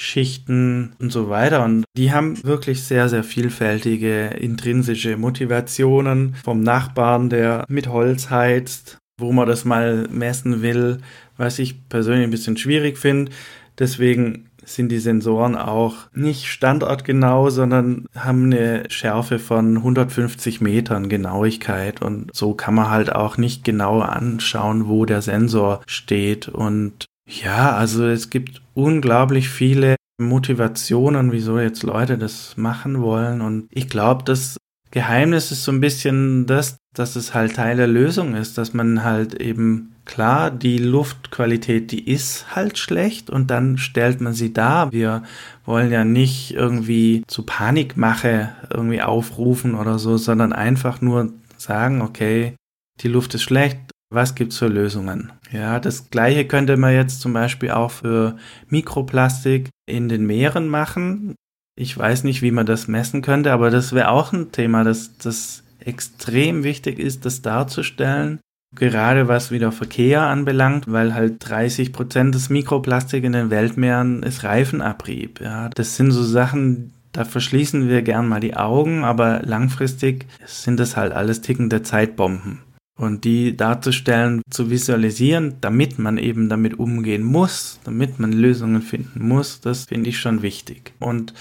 Schichten 0.00 0.94
und 0.98 1.12
so 1.12 1.28
weiter. 1.28 1.62
Und 1.62 1.84
die 1.94 2.10
haben 2.10 2.42
wirklich 2.42 2.82
sehr, 2.82 3.10
sehr 3.10 3.22
vielfältige 3.22 4.28
intrinsische 4.28 5.18
Motivationen 5.18 6.34
vom 6.42 6.62
Nachbarn, 6.62 7.28
der 7.28 7.66
mit 7.68 7.88
Holz 7.88 8.30
heizt, 8.30 8.96
wo 9.18 9.30
man 9.32 9.46
das 9.46 9.66
mal 9.66 10.08
messen 10.10 10.62
will, 10.62 10.98
was 11.36 11.58
ich 11.58 11.86
persönlich 11.90 12.24
ein 12.24 12.30
bisschen 12.30 12.56
schwierig 12.56 12.96
finde. 12.96 13.30
Deswegen 13.78 14.50
sind 14.64 14.90
die 14.90 14.98
Sensoren 14.98 15.56
auch 15.56 15.96
nicht 16.14 16.46
standortgenau, 16.46 17.50
sondern 17.50 18.06
haben 18.14 18.44
eine 18.44 18.84
Schärfe 18.88 19.38
von 19.38 19.78
150 19.78 20.60
Metern 20.60 21.08
Genauigkeit 21.08 22.00
und 22.00 22.30
so 22.34 22.54
kann 22.54 22.74
man 22.74 22.90
halt 22.90 23.14
auch 23.14 23.36
nicht 23.36 23.64
genau 23.64 24.00
anschauen, 24.00 24.88
wo 24.88 25.04
der 25.04 25.22
Sensor 25.22 25.82
steht 25.86 26.48
und 26.48 27.06
ja, 27.30 27.76
also 27.76 28.06
es 28.06 28.30
gibt 28.30 28.62
unglaublich 28.74 29.48
viele 29.48 29.96
Motivationen, 30.20 31.32
wieso 31.32 31.58
jetzt 31.58 31.82
Leute 31.82 32.18
das 32.18 32.56
machen 32.56 33.00
wollen 33.00 33.40
und 33.40 33.68
ich 33.70 33.88
glaube, 33.88 34.24
das 34.24 34.56
Geheimnis 34.90 35.52
ist 35.52 35.64
so 35.64 35.70
ein 35.70 35.80
bisschen 35.80 36.46
das, 36.46 36.76
dass 36.94 37.14
es 37.14 37.32
halt 37.32 37.54
Teil 37.54 37.76
der 37.76 37.86
Lösung 37.86 38.34
ist, 38.34 38.58
dass 38.58 38.74
man 38.74 39.04
halt 39.04 39.40
eben 39.40 39.94
klar, 40.04 40.50
die 40.50 40.78
Luftqualität, 40.78 41.92
die 41.92 42.10
ist 42.10 42.56
halt 42.56 42.76
schlecht 42.76 43.30
und 43.30 43.50
dann 43.50 43.78
stellt 43.78 44.20
man 44.20 44.32
sie 44.32 44.52
dar. 44.52 44.90
Wir 44.90 45.22
wollen 45.64 45.92
ja 45.92 46.04
nicht 46.04 46.52
irgendwie 46.54 47.22
zu 47.28 47.44
Panikmache 47.44 48.52
irgendwie 48.68 49.02
aufrufen 49.02 49.76
oder 49.76 50.00
so, 50.00 50.16
sondern 50.16 50.52
einfach 50.52 51.00
nur 51.00 51.32
sagen, 51.56 52.02
okay, 52.02 52.54
die 53.00 53.08
Luft 53.08 53.34
ist 53.34 53.42
schlecht, 53.42 53.78
was 54.10 54.34
gibt's 54.34 54.58
für 54.58 54.68
Lösungen? 54.68 55.32
Ja, 55.52 55.78
das 55.78 56.10
gleiche 56.10 56.44
könnte 56.44 56.76
man 56.76 56.92
jetzt 56.92 57.20
zum 57.20 57.32
Beispiel 57.32 57.70
auch 57.70 57.92
für 57.92 58.36
Mikroplastik 58.68 59.70
in 59.86 60.08
den 60.08 60.26
Meeren 60.26 60.68
machen. 60.68 61.36
Ich 61.76 61.96
weiß 61.96 62.24
nicht, 62.24 62.42
wie 62.42 62.50
man 62.50 62.66
das 62.66 62.88
messen 62.88 63.22
könnte, 63.22 63.52
aber 63.52 63.70
das 63.70 63.92
wäre 63.92 64.10
auch 64.10 64.32
ein 64.32 64.52
Thema, 64.52 64.84
das, 64.84 65.16
das 65.16 65.62
extrem 65.78 66.64
wichtig 66.64 66.98
ist, 66.98 67.24
das 67.24 67.40
darzustellen. 67.40 68.40
Gerade 68.76 69.26
was 69.26 69.50
wieder 69.50 69.72
Verkehr 69.72 70.22
anbelangt, 70.22 70.90
weil 70.90 71.14
halt 71.14 71.36
30 71.48 71.92
Prozent 71.92 72.34
des 72.34 72.50
Mikroplastik 72.50 73.24
in 73.24 73.32
den 73.32 73.50
Weltmeeren 73.50 74.22
ist 74.22 74.44
Reifenabrieb. 74.44 75.40
Ja, 75.40 75.68
das 75.70 75.96
sind 75.96 76.12
so 76.12 76.22
Sachen, 76.22 76.92
da 77.12 77.24
verschließen 77.24 77.88
wir 77.88 78.02
gern 78.02 78.28
mal 78.28 78.40
die 78.40 78.56
Augen, 78.56 79.02
aber 79.02 79.40
langfristig 79.42 80.26
sind 80.46 80.78
das 80.78 80.96
halt 80.96 81.12
alles 81.12 81.40
tickende 81.40 81.82
Zeitbomben. 81.82 82.60
Und 83.00 83.24
die 83.24 83.56
darzustellen, 83.56 84.42
zu 84.50 84.68
visualisieren, 84.68 85.54
damit 85.62 85.98
man 85.98 86.18
eben 86.18 86.50
damit 86.50 86.78
umgehen 86.78 87.22
muss, 87.22 87.80
damit 87.84 88.18
man 88.18 88.30
Lösungen 88.30 88.82
finden 88.82 89.26
muss, 89.26 89.62
das 89.62 89.86
finde 89.86 90.10
ich 90.10 90.18
schon 90.18 90.42
wichtig. 90.42 90.92
Und 90.98 91.32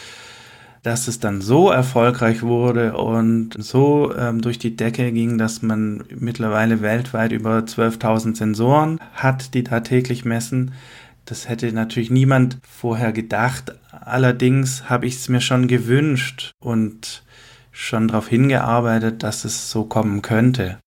dass 0.83 1.09
es 1.09 1.19
dann 1.19 1.41
so 1.41 1.69
erfolgreich 1.69 2.43
wurde 2.43 2.95
und 2.95 3.61
so 3.61 4.15
ähm, 4.17 4.39
durch 4.39 4.57
die 4.57 4.77
Decke 4.77 5.11
ging, 5.11 5.37
dass 5.37 5.61
man 5.61 6.05
mittlerweile 6.17 6.81
weltweit 6.81 7.33
über 7.33 7.57
12.000 7.57 8.37
Sensoren 8.37 8.97
hat, 9.13 9.53
die 9.53 9.65
da 9.65 9.81
täglich 9.81 10.23
messen. 10.23 10.71
Das 11.25 11.49
hätte 11.49 11.73
natürlich 11.73 12.09
niemand 12.09 12.59
vorher 12.61 13.11
gedacht. 13.11 13.75
Allerdings 13.91 14.89
habe 14.89 15.07
ich 15.07 15.15
es 15.15 15.27
mir 15.27 15.41
schon 15.41 15.67
gewünscht 15.67 16.51
und 16.63 17.21
schon 17.73 18.07
darauf 18.07 18.29
hingearbeitet, 18.29 19.23
dass 19.23 19.43
es 19.43 19.69
so 19.69 19.83
kommen 19.83 20.21
könnte. 20.21 20.77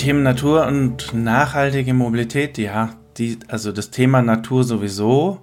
Themen 0.00 0.22
Natur 0.22 0.66
und 0.66 1.12
nachhaltige 1.12 1.92
Mobilität, 1.92 2.56
ja, 2.56 2.94
die, 3.18 3.38
also 3.48 3.70
das 3.70 3.90
Thema 3.90 4.22
Natur 4.22 4.64
sowieso, 4.64 5.42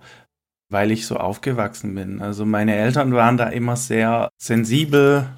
weil 0.72 0.90
ich 0.90 1.06
so 1.06 1.18
aufgewachsen 1.18 1.94
bin. 1.94 2.24
Also 2.24 2.44
meine 2.44 2.76
Eltern 2.76 3.14
waren 3.14 3.38
da 3.38 3.50
immer 3.50 3.76
sehr 3.76 4.30
sensibel, 4.42 5.30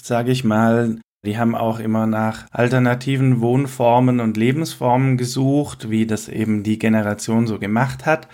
sage 0.00 0.30
ich 0.30 0.44
mal. 0.44 1.00
Die 1.26 1.36
haben 1.36 1.56
auch 1.56 1.80
immer 1.80 2.06
nach 2.06 2.46
alternativen 2.52 3.40
Wohnformen 3.40 4.20
und 4.20 4.36
Lebensformen 4.36 5.16
gesucht, 5.16 5.90
wie 5.90 6.06
das 6.06 6.28
eben 6.28 6.62
die 6.62 6.78
Generation 6.78 7.48
so 7.48 7.58
gemacht 7.58 8.06
hat. 8.06 8.28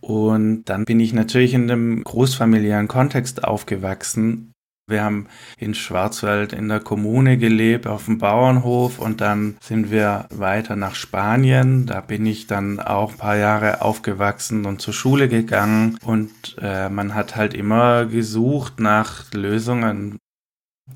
Und 0.00 0.64
dann 0.64 0.84
bin 0.84 0.98
ich 0.98 1.12
natürlich 1.12 1.54
in 1.54 1.70
einem 1.70 2.02
großfamiliären 2.02 2.88
Kontext 2.88 3.44
aufgewachsen. 3.44 4.50
Wir 4.88 5.02
haben 5.02 5.26
in 5.58 5.74
Schwarzwald 5.74 6.52
in 6.52 6.68
der 6.68 6.78
Kommune 6.78 7.38
gelebt, 7.38 7.88
auf 7.88 8.04
dem 8.04 8.18
Bauernhof 8.18 9.00
und 9.00 9.20
dann 9.20 9.56
sind 9.60 9.90
wir 9.90 10.26
weiter 10.30 10.76
nach 10.76 10.94
Spanien. 10.94 11.86
Da 11.86 12.00
bin 12.00 12.24
ich 12.24 12.46
dann 12.46 12.78
auch 12.78 13.10
ein 13.10 13.18
paar 13.18 13.36
Jahre 13.36 13.82
aufgewachsen 13.82 14.64
und 14.64 14.80
zur 14.80 14.94
Schule 14.94 15.28
gegangen 15.28 15.98
und 16.04 16.30
äh, 16.62 16.88
man 16.88 17.16
hat 17.16 17.34
halt 17.34 17.52
immer 17.52 18.06
gesucht 18.06 18.78
nach 18.78 19.24
Lösungen. 19.32 20.18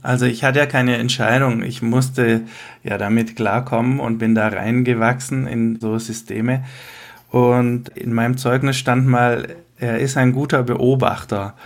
Also 0.02 0.24
ich 0.24 0.44
hatte 0.44 0.60
ja 0.60 0.66
keine 0.66 0.96
Entscheidung. 0.96 1.64
Ich 1.64 1.82
musste 1.82 2.42
ja 2.84 2.96
damit 2.96 3.34
klarkommen 3.34 3.98
und 3.98 4.18
bin 4.18 4.36
da 4.36 4.46
reingewachsen 4.46 5.48
in 5.48 5.80
so 5.80 5.98
Systeme. 5.98 6.64
Und 7.30 7.88
in 7.88 8.12
meinem 8.12 8.36
Zeugnis 8.36 8.76
stand 8.76 9.08
mal, 9.08 9.56
er 9.78 9.98
ist 9.98 10.16
ein 10.16 10.30
guter 10.30 10.62
Beobachter. 10.62 11.56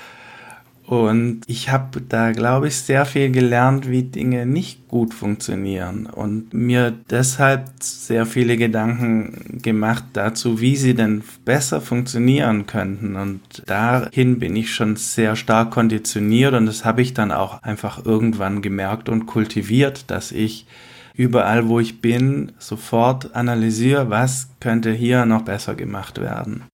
Und 0.86 1.40
ich 1.46 1.70
habe 1.70 2.02
da, 2.02 2.32
glaube 2.32 2.68
ich, 2.68 2.76
sehr 2.76 3.06
viel 3.06 3.30
gelernt, 3.30 3.88
wie 3.88 4.02
Dinge 4.02 4.44
nicht 4.44 4.86
gut 4.86 5.14
funktionieren 5.14 6.04
und 6.04 6.52
mir 6.52 6.92
deshalb 7.08 7.70
sehr 7.80 8.26
viele 8.26 8.58
Gedanken 8.58 9.60
gemacht 9.62 10.04
dazu, 10.12 10.60
wie 10.60 10.76
sie 10.76 10.94
denn 10.94 11.22
besser 11.46 11.80
funktionieren 11.80 12.66
könnten. 12.66 13.16
Und 13.16 13.62
dahin 13.64 14.38
bin 14.38 14.54
ich 14.56 14.74
schon 14.74 14.96
sehr 14.96 15.36
stark 15.36 15.70
konditioniert 15.70 16.52
und 16.52 16.66
das 16.66 16.84
habe 16.84 17.00
ich 17.00 17.14
dann 17.14 17.32
auch 17.32 17.62
einfach 17.62 18.04
irgendwann 18.04 18.60
gemerkt 18.60 19.08
und 19.08 19.24
kultiviert, 19.24 20.10
dass 20.10 20.32
ich 20.32 20.66
überall, 21.14 21.66
wo 21.68 21.80
ich 21.80 22.02
bin, 22.02 22.52
sofort 22.58 23.34
analysiere, 23.34 24.10
was 24.10 24.50
könnte 24.60 24.92
hier 24.92 25.24
noch 25.24 25.42
besser 25.42 25.74
gemacht 25.74 26.20
werden. 26.20 26.64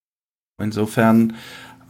Insofern 0.60 1.34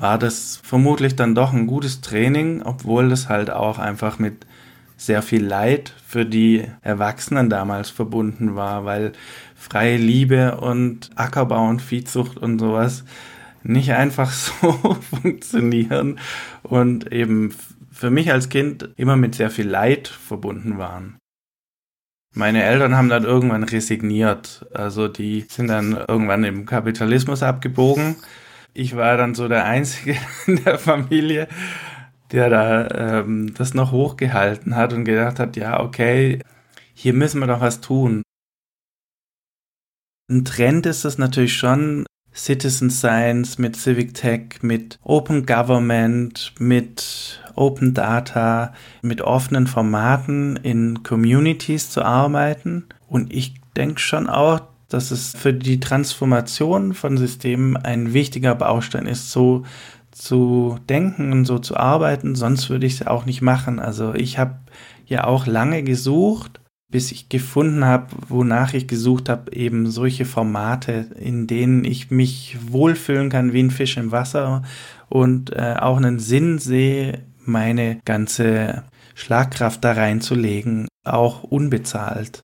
war 0.01 0.19
das 0.19 0.61
vermutlich 0.65 1.15
dann 1.15 1.35
doch 1.35 1.53
ein 1.53 1.67
gutes 1.67 2.01
Training, 2.01 2.63
obwohl 2.63 3.11
das 3.11 3.29
halt 3.29 3.51
auch 3.51 3.79
einfach 3.79 4.19
mit 4.19 4.47
sehr 4.97 5.23
viel 5.23 5.45
Leid 5.45 5.95
für 6.07 6.27
die 6.27 6.65
Erwachsenen 6.83 7.51
damals 7.51 7.91
verbunden 7.91 8.57
war, 8.57 8.85
weil 8.85 9.13
freie 9.55 9.99
Liebe 9.99 10.57
und 10.57 11.11
Ackerbau 11.15 11.69
und 11.69 11.81
Viehzucht 11.81 12.39
und 12.39 12.59
sowas 12.59 13.05
nicht 13.63 13.93
einfach 13.93 14.31
so 14.61 14.73
funktionieren 15.23 16.19
und 16.63 17.13
eben 17.13 17.55
für 17.91 18.11
mich 18.11 18.33
als 18.33 18.49
Kind 18.49 18.89
immer 18.97 19.17
mit 19.17 19.35
sehr 19.35 19.51
viel 19.51 19.69
Leid 19.69 20.09
verbunden 20.09 20.79
waren. 20.79 21.19
Meine 22.35 22.63
Eltern 22.63 22.97
haben 22.97 23.09
dann 23.11 23.25
irgendwann 23.25 23.65
resigniert. 23.65 24.65
Also 24.73 25.09
die 25.09 25.47
sind 25.49 25.67
dann 25.67 25.93
irgendwann 26.09 26.45
im 26.45 26.65
Kapitalismus 26.65 27.43
abgebogen. 27.43 28.17
Ich 28.73 28.97
war 28.97 29.17
dann 29.17 29.35
so 29.35 29.49
der 29.49 29.65
Einzige 29.65 30.17
in 30.47 30.63
der 30.65 30.79
Familie, 30.79 31.49
der 32.33 32.49
da 32.51 33.21
ähm, 33.21 33.55
das 33.55 33.75
noch 33.75 33.93
hochgehalten 33.93 34.77
hat 34.77 34.93
und 34.93 35.05
gedacht 35.05 35.39
hat, 35.39 35.57
ja, 35.57 35.81
okay, 35.81 36.41
hier 36.95 37.13
müssen 37.13 37.41
wir 37.41 37.47
doch 37.47 37.61
was 37.61 37.81
tun. 37.81 38.23
Ein 40.31 40.45
Trend 40.45 40.87
ist 40.87 41.05
es 41.05 41.19
natürlich 41.19 41.57
schon, 41.57 42.05
Citizen 42.33 42.91
Science 42.91 43.59
mit 43.59 43.77
Civic 43.77 44.15
Tech, 44.15 44.63
mit 44.63 44.99
Open 45.03 45.47
Government, 45.47 46.55
mit 46.59 47.41
Open 47.57 47.95
Data, 47.95 48.73
mit 49.03 49.21
offenen 49.21 49.67
Formaten 49.67 50.57
in 50.57 51.03
Communities 51.03 51.91
zu 51.91 52.03
arbeiten. 52.03 52.87
Und 53.09 53.33
ich 53.33 53.55
denke 53.77 54.01
schon 54.01 54.29
auch, 54.29 54.61
dass 54.91 55.11
es 55.11 55.33
für 55.37 55.55
die 55.55 55.81
Transformation 55.81 56.95
von 56.95 57.17
Systemen 57.17 57.77
ein 57.77 58.13
wichtiger 58.13 58.55
Baustein 58.55 59.07
ist, 59.07 59.31
so 59.31 59.65
zu 60.11 60.79
denken 60.89 61.33
und 61.33 61.45
so 61.45 61.59
zu 61.59 61.77
arbeiten, 61.77 62.35
sonst 62.35 62.69
würde 62.69 62.87
ich 62.87 63.01
es 63.01 63.07
auch 63.07 63.25
nicht 63.25 63.41
machen. 63.41 63.79
Also 63.79 64.15
ich 64.15 64.39
habe 64.39 64.57
ja 65.07 65.25
auch 65.25 65.47
lange 65.47 65.83
gesucht, 65.83 66.61
bis 66.91 67.13
ich 67.13 67.29
gefunden 67.29 67.85
habe, 67.85 68.09
wonach 68.29 68.75
ich 68.75 68.89
gesucht 68.89 69.29
habe, 69.29 69.53
eben 69.53 69.89
solche 69.89 70.25
Formate, 70.25 71.07
in 71.19 71.47
denen 71.47 71.85
ich 71.85 72.11
mich 72.11 72.59
wohlfühlen 72.69 73.31
kann 73.31 73.53
wie 73.53 73.63
ein 73.63 73.71
Fisch 73.71 73.97
im 73.97 74.11
Wasser 74.11 74.63
und 75.09 75.55
äh, 75.55 75.77
auch 75.79 75.97
einen 75.97 76.19
Sinn 76.19 76.59
sehe 76.59 77.25
meine 77.45 78.01
ganze 78.05 78.83
Schlagkraft 79.15 79.85
da 79.85 79.93
reinzulegen, 79.93 80.89
auch 81.05 81.45
unbezahlt. 81.45 82.41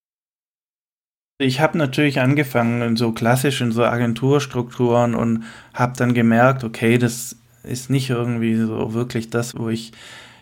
Ich 1.39 1.61
habe 1.61 1.77
natürlich 1.77 2.21
angefangen 2.21 2.81
in 2.81 2.97
so 2.97 3.13
klassischen 3.13 3.71
so 3.71 3.85
Agenturstrukturen 3.85 5.15
und 5.15 5.45
habe 5.75 5.93
dann 5.97 6.15
gemerkt, 6.15 6.65
okay, 6.65 6.97
das 6.97 7.37
ist 7.63 7.91
nicht 7.91 8.09
irgendwie 8.09 8.57
so 8.57 8.95
wirklich 8.95 9.29
das, 9.29 9.57
wo 9.59 9.69
ich 9.69 9.93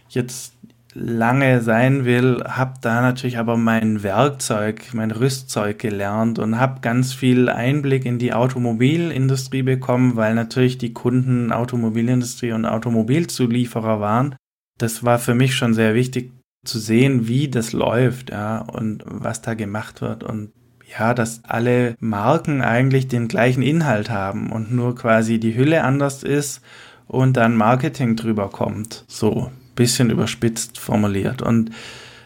jetzt 0.09 0.55
lange 0.95 1.61
sein 1.61 2.05
will, 2.05 2.45
habe 2.45 2.75
da 2.81 3.01
natürlich 3.01 3.39
aber 3.39 3.57
mein 3.57 4.05
Werkzeug, 4.05 4.85
mein 4.93 5.11
Rüstzeug 5.11 5.81
gelernt 5.81 6.39
und 6.39 6.61
habe 6.61 6.81
ganz 6.81 7.13
viel 7.13 7.49
Einblick 7.49 8.05
in 8.05 8.21
die 8.21 8.33
Automobilindustrie 8.33 9.63
bekommen, 9.63 10.15
weil 10.15 10.37
natürlich 10.37 10.79
die 10.79 10.93
Kunden 10.93 11.51
Automobilindustrie 11.51 12.53
und 12.53 12.65
Automobilzulieferer 12.65 13.99
waren. 13.99 14.37
Das 14.79 15.03
war 15.03 15.19
für 15.19 15.35
mich 15.35 15.57
schon 15.57 15.75
sehr 15.75 15.95
wichtig 15.95 16.33
zu 16.65 16.79
sehen, 16.79 17.27
wie 17.27 17.49
das 17.49 17.73
läuft, 17.73 18.31
ja, 18.31 18.59
und 18.59 19.03
was 19.07 19.43
da 19.43 19.55
gemacht 19.55 20.01
wird 20.01 20.23
und 20.23 20.53
ja, 20.99 21.15
dass 21.15 21.43
alle 21.45 21.97
Marken 22.01 22.63
eigentlich 22.63 23.09
den 23.09 23.29
gleichen 23.29 23.63
Inhalt 23.63 24.11
haben 24.11 24.51
und 24.51 24.73
nur 24.73 24.95
quasi 24.95 25.39
die 25.39 25.57
Hülle 25.57 25.83
anders 25.83 26.23
ist 26.23 26.61
und 27.07 27.37
dann 27.37 27.57
Marketing 27.57 28.17
drüber 28.17 28.49
kommt. 28.49 29.05
So, 29.09 29.51
bisschen 29.75 30.11
überspitzt 30.11 30.79
formuliert. 30.79 31.43
Und 31.43 31.71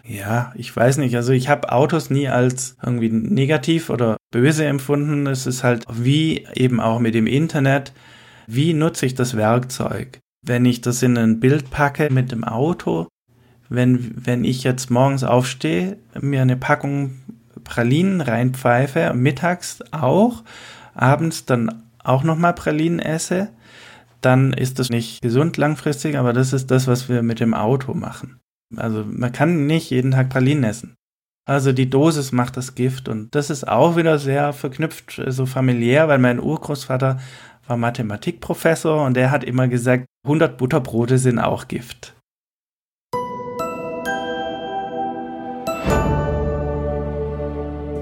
ja, 0.04 0.52
ich 0.54 0.74
weiß 0.74 0.98
nicht, 0.98 1.16
also 1.16 1.33
ich 1.33 1.48
habe 1.48 1.72
Autos 1.72 2.11
nie 2.11 2.28
als 2.28 2.76
irgendwie 2.83 3.11
negativ 3.11 3.90
oder 3.90 4.16
böse 4.31 4.64
empfunden. 4.66 5.26
Es 5.26 5.46
ist 5.46 5.64
halt 5.64 5.85
wie 5.90 6.46
eben 6.54 6.81
auch 6.81 6.98
mit 6.98 7.14
dem 7.14 7.26
Internet, 7.26 7.92
wie 8.46 8.72
nutze 8.72 9.07
ich 9.07 9.14
das 9.14 9.37
Werkzeug? 9.37 10.20
wenn 10.42 10.64
ich 10.64 10.81
das 10.81 11.02
in 11.02 11.16
ein 11.16 11.40
Bild 11.40 11.70
packe 11.70 12.12
mit 12.12 12.33
dem 12.33 12.44
Auto, 12.44 13.09
wenn, 13.68 14.12
wenn 14.14 14.44
ich 14.44 14.64
jetzt 14.64 14.90
morgens 14.90 15.24
aufstehe, 15.24 15.98
mir 16.20 16.42
eine 16.42 16.57
Packung 16.57 17.18
Pralinen 17.68 18.20
reinpfeife, 18.20 19.12
mittags 19.14 19.81
auch, 19.92 20.42
abends 20.94 21.44
dann 21.44 21.83
auch 22.02 22.24
nochmal 22.24 22.54
Pralinen 22.54 22.98
esse, 22.98 23.50
dann 24.20 24.52
ist 24.52 24.78
das 24.78 24.90
nicht 24.90 25.22
gesund 25.22 25.57
langfristig, 25.57 26.16
aber 26.16 26.33
das 26.33 26.52
ist 26.52 26.70
das, 26.70 26.87
was 26.87 27.09
wir 27.09 27.22
mit 27.22 27.40
dem 27.40 27.54
Auto 27.54 27.94
machen. 27.94 28.40
Also 28.76 29.04
man 29.07 29.33
kann 29.33 29.66
nicht 29.66 29.90
jeden 29.90 30.11
Tag 30.11 30.31
Pralinen 30.31 30.64
essen. 30.64 30.94
Also 31.46 31.72
die 31.72 31.88
Dosis 31.88 32.33
macht 32.33 32.57
das 32.57 32.74
Gift 32.74 33.09
und 33.09 33.35
das 33.35 33.48
ist 33.48 33.66
auch 33.66 33.96
wieder 33.96 34.18
sehr 34.18 34.52
verknüpft, 34.52 35.22
so 35.28 35.46
familiär, 35.46 36.09
weil 36.09 36.18
mein 36.18 36.40
Urgroßvater 36.40 37.18
war 37.66 37.76
Mathematikprofessor 37.76 39.04
und 39.04 39.14
der 39.14 39.31
hat 39.31 39.44
immer 39.44 39.68
gesagt, 39.68 40.07
100 40.24 40.59
Butterbrote 40.59 41.18
sind 41.18 41.38
auch 41.38 41.68
Gift. 41.68 42.14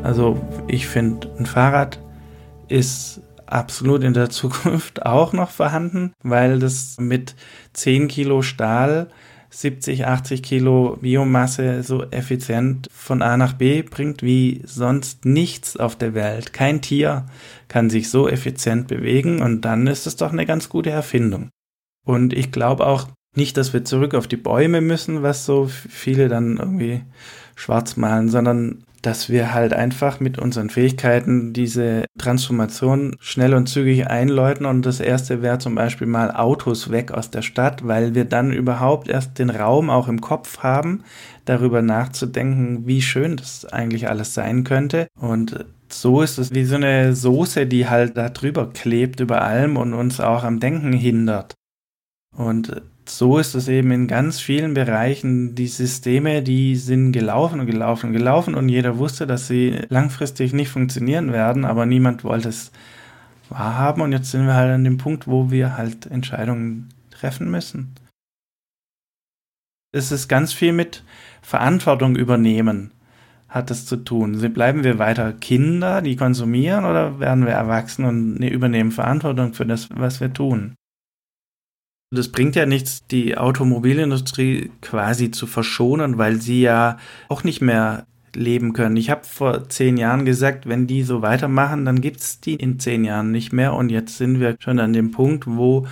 Also 0.06 0.40
ich 0.68 0.86
finde, 0.86 1.28
ein 1.36 1.46
Fahrrad 1.46 1.98
ist 2.68 3.20
absolut 3.44 4.04
in 4.04 4.14
der 4.14 4.30
Zukunft 4.40 5.04
auch 5.04 5.32
noch 5.32 5.50
vorhanden, 5.50 6.12
weil 6.22 6.60
das 6.60 6.96
mit 7.00 7.34
10 7.72 8.06
Kilo 8.06 8.42
Stahl 8.42 9.08
70, 9.50 10.06
80 10.06 10.44
Kilo 10.44 10.96
Biomasse 11.00 11.82
so 11.82 12.04
effizient 12.04 12.88
von 12.92 13.20
A 13.20 13.36
nach 13.36 13.54
B 13.54 13.82
bringt 13.82 14.22
wie 14.22 14.62
sonst 14.64 15.24
nichts 15.24 15.76
auf 15.76 15.96
der 15.96 16.14
Welt. 16.14 16.52
Kein 16.52 16.82
Tier 16.82 17.26
kann 17.66 17.90
sich 17.90 18.08
so 18.08 18.28
effizient 18.28 18.86
bewegen 18.86 19.42
und 19.42 19.62
dann 19.62 19.88
ist 19.88 20.06
es 20.06 20.14
doch 20.14 20.30
eine 20.30 20.46
ganz 20.46 20.68
gute 20.68 20.90
Erfindung. 20.90 21.48
Und 22.06 22.32
ich 22.32 22.52
glaube 22.52 22.86
auch 22.86 23.08
nicht, 23.34 23.56
dass 23.56 23.72
wir 23.72 23.84
zurück 23.84 24.14
auf 24.14 24.28
die 24.28 24.36
Bäume 24.36 24.80
müssen, 24.80 25.24
was 25.24 25.46
so 25.46 25.66
viele 25.66 26.28
dann 26.28 26.58
irgendwie 26.58 27.02
schwarz 27.56 27.96
malen, 27.96 28.28
sondern 28.28 28.84
dass 29.02 29.28
wir 29.28 29.54
halt 29.54 29.72
einfach 29.72 30.20
mit 30.20 30.38
unseren 30.38 30.70
Fähigkeiten 30.70 31.52
diese 31.52 32.04
Transformation 32.18 33.16
schnell 33.20 33.54
und 33.54 33.68
zügig 33.68 34.08
einläuten. 34.08 34.66
Und 34.66 34.86
das 34.86 35.00
erste 35.00 35.42
wäre 35.42 35.58
zum 35.58 35.74
Beispiel 35.74 36.06
mal 36.06 36.30
Autos 36.30 36.90
weg 36.90 37.12
aus 37.12 37.30
der 37.30 37.42
Stadt, 37.42 37.86
weil 37.86 38.14
wir 38.14 38.24
dann 38.24 38.52
überhaupt 38.52 39.08
erst 39.08 39.38
den 39.38 39.50
Raum 39.50 39.90
auch 39.90 40.08
im 40.08 40.20
Kopf 40.20 40.58
haben, 40.58 41.04
darüber 41.44 41.82
nachzudenken, 41.82 42.86
wie 42.86 43.02
schön 43.02 43.36
das 43.36 43.64
eigentlich 43.64 44.08
alles 44.08 44.34
sein 44.34 44.64
könnte. 44.64 45.08
Und 45.20 45.64
so 45.88 46.22
ist 46.22 46.38
es 46.38 46.52
wie 46.52 46.64
so 46.64 46.76
eine 46.76 47.14
Soße, 47.14 47.66
die 47.66 47.88
halt 47.88 48.16
da 48.16 48.28
drüber 48.28 48.70
klebt 48.72 49.20
über 49.20 49.42
allem 49.42 49.76
und 49.76 49.94
uns 49.94 50.20
auch 50.20 50.42
am 50.42 50.58
Denken 50.60 50.92
hindert. 50.92 51.54
Und 52.36 52.82
so 53.08 53.38
ist 53.38 53.54
es 53.54 53.68
eben 53.68 53.90
in 53.90 54.06
ganz 54.06 54.40
vielen 54.40 54.74
Bereichen. 54.74 55.54
Die 55.54 55.68
Systeme, 55.68 56.42
die 56.42 56.76
sind 56.76 57.12
gelaufen 57.12 57.60
und 57.60 57.66
gelaufen 57.66 58.08
und 58.08 58.12
gelaufen 58.12 58.54
und 58.54 58.68
jeder 58.68 58.98
wusste, 58.98 59.26
dass 59.26 59.48
sie 59.48 59.78
langfristig 59.88 60.52
nicht 60.52 60.70
funktionieren 60.70 61.32
werden, 61.32 61.64
aber 61.64 61.86
niemand 61.86 62.24
wollte 62.24 62.48
es 62.48 62.72
wahrhaben 63.48 64.02
und 64.02 64.12
jetzt 64.12 64.30
sind 64.30 64.46
wir 64.46 64.54
halt 64.54 64.72
an 64.72 64.84
dem 64.84 64.98
Punkt, 64.98 65.26
wo 65.26 65.50
wir 65.50 65.76
halt 65.76 66.06
Entscheidungen 66.06 66.88
treffen 67.10 67.50
müssen. 67.50 67.94
Es 69.92 70.12
ist 70.12 70.28
ganz 70.28 70.52
viel 70.52 70.72
mit 70.72 71.04
Verantwortung 71.42 72.16
übernehmen, 72.16 72.90
hat 73.48 73.70
es 73.70 73.86
zu 73.86 73.96
tun. 73.96 74.38
Bleiben 74.52 74.84
wir 74.84 74.98
weiter 74.98 75.32
Kinder, 75.32 76.02
die 76.02 76.16
konsumieren, 76.16 76.84
oder 76.84 77.20
werden 77.20 77.46
wir 77.46 77.52
erwachsen 77.52 78.04
und 78.04 78.42
übernehmen 78.42 78.90
Verantwortung 78.90 79.54
für 79.54 79.64
das, 79.64 79.88
was 79.90 80.20
wir 80.20 80.32
tun? 80.32 80.74
Das 82.10 82.30
bringt 82.30 82.54
ja 82.54 82.66
nichts, 82.66 83.06
die 83.08 83.36
Automobilindustrie 83.36 84.70
quasi 84.80 85.32
zu 85.32 85.46
verschonen, 85.46 86.18
weil 86.18 86.40
sie 86.40 86.60
ja 86.60 86.98
auch 87.28 87.42
nicht 87.42 87.60
mehr 87.60 88.06
leben 88.32 88.74
können. 88.74 88.96
Ich 88.96 89.10
habe 89.10 89.24
vor 89.24 89.68
zehn 89.68 89.96
Jahren 89.96 90.24
gesagt, 90.24 90.68
wenn 90.68 90.86
die 90.86 91.02
so 91.02 91.22
weitermachen, 91.22 91.84
dann 91.84 92.00
gibt 92.00 92.20
es 92.20 92.40
die 92.40 92.54
in 92.54 92.78
zehn 92.78 93.04
Jahren 93.04 93.32
nicht 93.32 93.52
mehr. 93.52 93.74
Und 93.74 93.90
jetzt 93.90 94.18
sind 94.18 94.38
wir 94.38 94.56
schon 94.60 94.78
an 94.78 94.92
dem 94.92 95.10
Punkt, 95.10 95.46
wo 95.46 95.86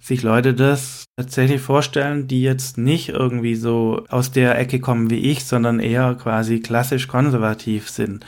sich 0.00 0.22
Leute 0.22 0.54
das 0.54 1.04
tatsächlich 1.16 1.60
vorstellen, 1.60 2.26
die 2.28 2.42
jetzt 2.42 2.78
nicht 2.78 3.10
irgendwie 3.10 3.56
so 3.56 4.04
aus 4.08 4.32
der 4.32 4.58
Ecke 4.58 4.80
kommen 4.80 5.10
wie 5.10 5.30
ich, 5.30 5.44
sondern 5.44 5.80
eher 5.80 6.14
quasi 6.14 6.60
klassisch 6.60 7.08
konservativ 7.08 7.88
sind. 7.90 8.24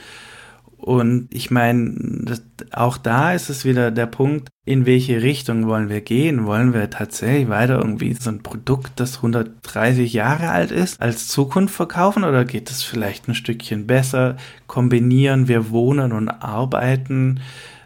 Und 0.79 1.27
ich 1.33 1.51
meine, 1.51 2.39
auch 2.71 2.97
da 2.97 3.33
ist 3.33 3.49
es 3.49 3.65
wieder 3.65 3.91
der 3.91 4.05
Punkt, 4.05 4.49
in 4.65 4.85
welche 4.85 5.21
Richtung 5.21 5.67
wollen 5.67 5.89
wir 5.89 6.01
gehen? 6.01 6.45
Wollen 6.45 6.73
wir 6.73 6.89
tatsächlich 6.89 7.49
weiter 7.49 7.79
irgendwie 7.79 8.13
so 8.13 8.29
ein 8.29 8.43
Produkt, 8.43 8.99
das 8.99 9.17
130 9.17 10.13
Jahre 10.13 10.49
alt 10.49 10.71
ist, 10.71 11.01
als 11.01 11.27
Zukunft 11.27 11.75
verkaufen 11.75 12.23
oder 12.23 12.45
geht 12.45 12.71
es 12.71 12.81
vielleicht 12.83 13.27
ein 13.27 13.35
Stückchen 13.35 13.87
besser? 13.87 14.37
Kombinieren 14.67 15.47
wir 15.47 15.69
Wohnen 15.69 16.13
und 16.13 16.29
Arbeiten? 16.29 17.39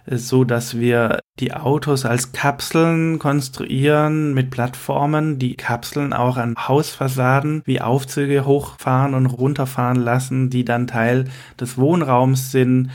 so 0.07 0.43
dass 0.43 0.77
wir 0.77 1.19
die 1.39 1.53
Autos 1.53 2.05
als 2.05 2.31
Kapseln 2.31 3.17
konstruieren 3.17 4.33
mit 4.33 4.51
Plattformen, 4.51 5.39
die 5.39 5.55
Kapseln 5.55 6.13
auch 6.13 6.37
an 6.37 6.55
Hausfassaden 6.55 7.63
wie 7.65 7.81
Aufzüge 7.81 8.45
hochfahren 8.45 9.15
und 9.15 9.25
runterfahren 9.25 9.97
lassen, 9.97 10.51
die 10.51 10.63
dann 10.63 10.85
Teil 10.85 11.25
des 11.59 11.77
Wohnraums 11.77 12.51
sind. 12.51 12.91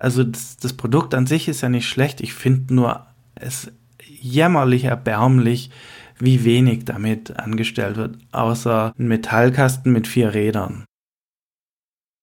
Also 0.00 0.24
das, 0.24 0.56
das 0.56 0.72
Produkt 0.72 1.14
an 1.14 1.26
sich 1.26 1.48
ist 1.48 1.60
ja 1.60 1.68
nicht 1.68 1.86
schlecht. 1.86 2.22
Ich 2.22 2.32
finde 2.32 2.74
nur 2.74 3.06
es 3.34 3.70
jämmerlich 4.06 4.84
erbärmlich, 4.84 5.70
wie 6.18 6.44
wenig 6.44 6.84
damit 6.84 7.38
angestellt 7.38 7.96
wird, 7.96 8.16
außer 8.30 8.94
ein 8.98 9.08
Metallkasten 9.08 9.92
mit 9.92 10.06
vier 10.06 10.32
Rädern. 10.32 10.84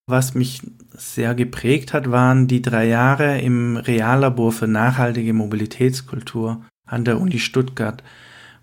Was 0.10 0.34
mich 0.34 0.62
sehr 0.98 1.36
geprägt 1.36 1.94
hat, 1.94 2.10
waren 2.10 2.48
die 2.48 2.64
drei 2.64 2.88
Jahre 2.88 3.40
im 3.42 3.78
Reallabor 3.78 4.52
für 4.52 4.66
nachhaltige 4.66 5.34
Mobilitätskultur 5.34 6.66
an 6.88 7.06
der 7.06 7.22
Uni 7.22 7.38
Stuttgart, 7.38 8.02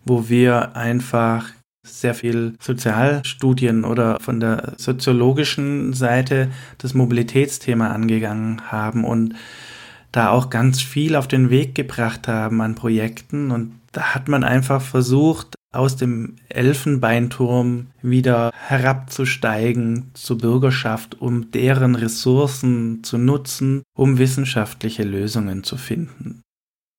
wo 0.05 0.29
wir 0.29 0.75
einfach 0.75 1.51
sehr 1.87 2.15
viel 2.15 2.55
Sozialstudien 2.59 3.85
oder 3.85 4.19
von 4.19 4.41
der 4.41 4.73
soziologischen 4.77 5.93
Seite 5.93 6.51
das 6.79 6.95
Mobilitätsthema 6.95 7.93
angegangen 7.93 8.73
haben 8.73 9.05
und 9.05 9.37
da 10.11 10.31
auch 10.31 10.51
ganz 10.51 10.83
viel 10.83 11.15
auf 11.15 11.29
den 11.29 11.49
Weg 11.49 11.77
gebracht 11.77 12.27
haben 12.27 12.61
an 12.61 12.75
Projekten. 12.75 13.53
Und 13.53 13.79
da 13.93 14.17
hat 14.17 14.27
man 14.27 14.43
einfach 14.43 14.83
versucht, 14.83 15.55
aus 15.77 15.97
dem 15.97 16.37
Elfenbeinturm 16.49 17.87
wieder 18.03 18.51
herabzusteigen 18.55 20.11
zur 20.15 20.39
Bürgerschaft, 20.39 21.21
um 21.21 21.51
deren 21.51 21.95
Ressourcen 21.95 23.05
zu 23.05 23.19
nutzen, 23.19 23.83
um 23.97 24.19
wissenschaftliche 24.19 25.05
Lösungen 25.05 25.65
zu 25.65 25.77
finden. 25.77 26.43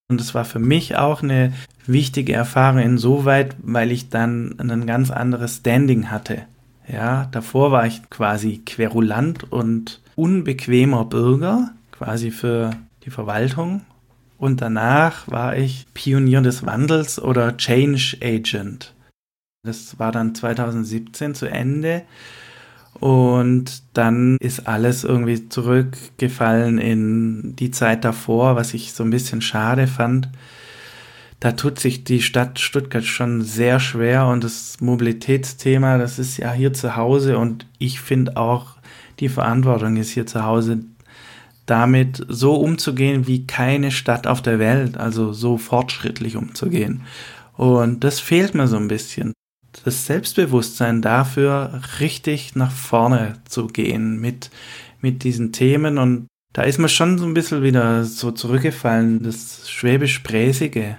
Und 0.09 0.21
es 0.21 0.33
war 0.33 0.45
für 0.45 0.59
mich 0.59 0.95
auch 0.95 1.21
eine 1.21 1.53
wichtige 1.85 2.33
Erfahrung 2.33 2.79
insoweit, 2.79 3.55
weil 3.61 3.91
ich 3.91 4.09
dann 4.09 4.57
ein 4.59 4.85
ganz 4.85 5.11
anderes 5.11 5.57
Standing 5.57 6.09
hatte. 6.09 6.43
Ja, 6.87 7.25
davor 7.31 7.71
war 7.71 7.85
ich 7.85 8.09
quasi 8.09 8.61
querulant 8.65 9.51
und 9.51 10.01
unbequemer 10.15 11.03
Bürger, 11.03 11.71
quasi 11.91 12.31
für 12.31 12.71
die 13.03 13.09
Verwaltung 13.09 13.81
und 14.37 14.61
danach 14.61 15.27
war 15.27 15.57
ich 15.57 15.85
Pionier 15.93 16.41
des 16.41 16.65
Wandels 16.65 17.19
oder 17.21 17.57
Change 17.57 18.17
Agent. 18.21 18.93
Das 19.63 19.99
war 19.99 20.11
dann 20.11 20.35
2017 20.35 21.35
zu 21.35 21.47
Ende. 21.47 22.03
Und 22.99 23.83
dann 23.93 24.37
ist 24.39 24.67
alles 24.67 25.03
irgendwie 25.03 25.49
zurückgefallen 25.49 26.79
in 26.79 27.55
die 27.55 27.69
Zeit 27.69 28.03
davor, 28.03 28.55
was 28.55 28.73
ich 28.73 28.93
so 28.93 29.03
ein 29.03 29.11
bisschen 29.11 29.41
schade 29.41 29.85
fand. 29.85 30.29
Da 31.39 31.51
tut 31.51 31.79
sich 31.79 32.03
die 32.03 32.23
Stadt 32.23 32.59
Stuttgart 32.59 33.03
schon 33.03 33.43
sehr 33.43 33.79
schwer 33.79 34.25
und 34.25 34.43
das 34.43 34.77
Mobilitätsthema, 34.79 35.99
das 35.99 36.17
ist 36.17 36.37
ja 36.37 36.51
hier 36.51 36.73
zu 36.73 36.95
Hause 36.95 37.37
und 37.37 37.67
ich 37.77 38.01
finde 38.01 38.37
auch, 38.37 38.77
die 39.19 39.29
Verantwortung 39.29 39.97
ist 39.97 40.09
hier 40.09 40.25
zu 40.25 40.43
Hause 40.43 40.79
damit 41.67 42.25
so 42.27 42.55
umzugehen 42.55 43.27
wie 43.27 43.45
keine 43.45 43.91
Stadt 43.91 44.25
auf 44.25 44.41
der 44.41 44.57
Welt, 44.57 44.97
also 44.97 45.33
so 45.33 45.57
fortschrittlich 45.57 46.35
umzugehen. 46.35 47.01
Und 47.55 48.03
das 48.03 48.19
fehlt 48.19 48.55
mir 48.55 48.67
so 48.67 48.77
ein 48.77 48.87
bisschen. 48.87 49.33
Das 49.83 50.05
Selbstbewusstsein 50.05 51.01
dafür, 51.01 51.81
richtig 51.99 52.55
nach 52.55 52.71
vorne 52.71 53.35
zu 53.47 53.67
gehen 53.67 54.19
mit, 54.19 54.49
mit 55.01 55.23
diesen 55.23 55.51
Themen. 55.51 55.97
Und 55.97 56.27
da 56.53 56.63
ist 56.63 56.79
mir 56.79 56.89
schon 56.89 57.17
so 57.17 57.25
ein 57.25 57.33
bisschen 57.33 57.61
wieder 57.61 58.05
so 58.05 58.31
zurückgefallen, 58.31 59.21
das 59.21 59.69
schwäbisch-präsige. 59.69 60.97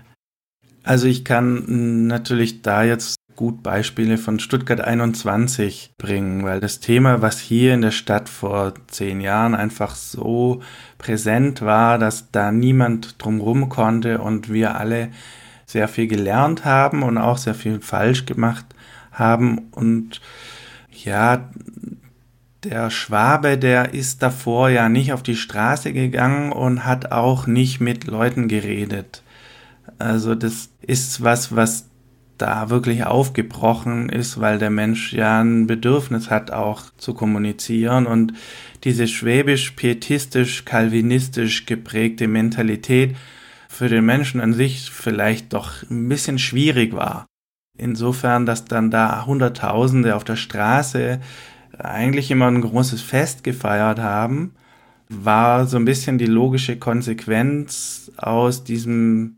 Also 0.85 1.07
ich 1.07 1.25
kann 1.25 2.07
natürlich 2.07 2.63
da 2.63 2.85
jetzt 2.85 3.18
gut 3.39 3.63
Beispiele 3.63 4.19
von 4.19 4.41
Stuttgart 4.41 4.81
21 4.81 5.93
bringen, 5.97 6.43
weil 6.43 6.59
das 6.59 6.81
Thema, 6.81 7.23
was 7.23 7.39
hier 7.39 7.73
in 7.73 7.83
der 7.83 7.93
Stadt 7.93 8.29
vor 8.29 8.75
zehn 8.89 9.21
Jahren 9.21 9.55
einfach 9.55 9.95
so 9.95 10.61
präsent 10.99 11.63
war, 11.63 11.99
dass 11.99 12.33
da 12.33 12.51
niemand 12.51 13.23
drumrum 13.23 13.69
konnte 13.69 14.19
und 14.19 14.53
wir 14.53 14.75
alle 14.75 15.11
sehr 15.67 15.87
viel 15.87 16.09
gelernt 16.09 16.65
haben 16.65 17.05
und 17.05 17.17
auch 17.17 17.39
sehr 17.39 17.55
viel 17.55 17.81
falsch 17.81 18.27
gemacht 18.27 18.67
haben 19.13 19.69
und 19.71 20.21
ja, 20.91 21.49
der 22.65 22.91
Schwabe, 22.91 23.57
der 23.57 23.95
ist 23.95 24.21
davor 24.21 24.69
ja 24.69 24.89
nicht 24.89 25.13
auf 25.13 25.23
die 25.23 25.37
Straße 25.37 25.93
gegangen 25.93 26.51
und 26.51 26.85
hat 26.85 27.13
auch 27.13 27.47
nicht 27.47 27.79
mit 27.79 28.09
Leuten 28.09 28.49
geredet. 28.49 29.23
Also 29.99 30.35
das 30.35 30.71
ist 30.81 31.23
was, 31.23 31.55
was 31.55 31.89
da 32.39 32.71
wirklich 32.71 33.05
aufgebrochen 33.05 34.09
ist, 34.09 34.41
weil 34.41 34.59
der 34.59 34.71
Mensch 34.71 35.13
ja 35.13 35.41
ein 35.41 35.67
Bedürfnis 35.67 36.31
hat, 36.31 36.51
auch 36.51 36.83
zu 36.97 37.15
kommunizieren 37.15 38.07
und 38.07 38.33
diese 38.85 39.09
schwäbisch-pietistisch, 39.09 40.65
kalvinistisch 40.65 41.67
geprägte 41.67 42.29
Mentalität 42.29 43.17
für 43.69 43.89
den 43.89 44.05
Menschen 44.05 44.41
an 44.41 44.55
sich 44.55 44.91
vielleicht 44.91 45.53
doch 45.53 45.83
ein 45.91 46.09
bisschen 46.09 46.39
schwierig 46.39 46.95
war. 46.95 47.27
Insofern, 47.77 48.47
dass 48.47 48.65
dann 48.65 48.91
da 48.91 49.27
Hunderttausende 49.27 50.17
auf 50.17 50.25
der 50.25 50.37
Straße 50.37 51.21
eigentlich 51.79 52.31
immer 52.31 52.49
ein 52.49 52.61
großes 52.61 53.03
Fest 53.03 53.45
gefeiert 53.45 54.01
haben, 54.01 54.55
war 55.09 55.67
so 55.67 55.77
ein 55.77 55.85
bisschen 55.85 56.19
die 56.19 56.27
logische 56.27 56.79
Konsequenz 56.79 58.13
aus 58.17 58.65
diesem 58.65 59.38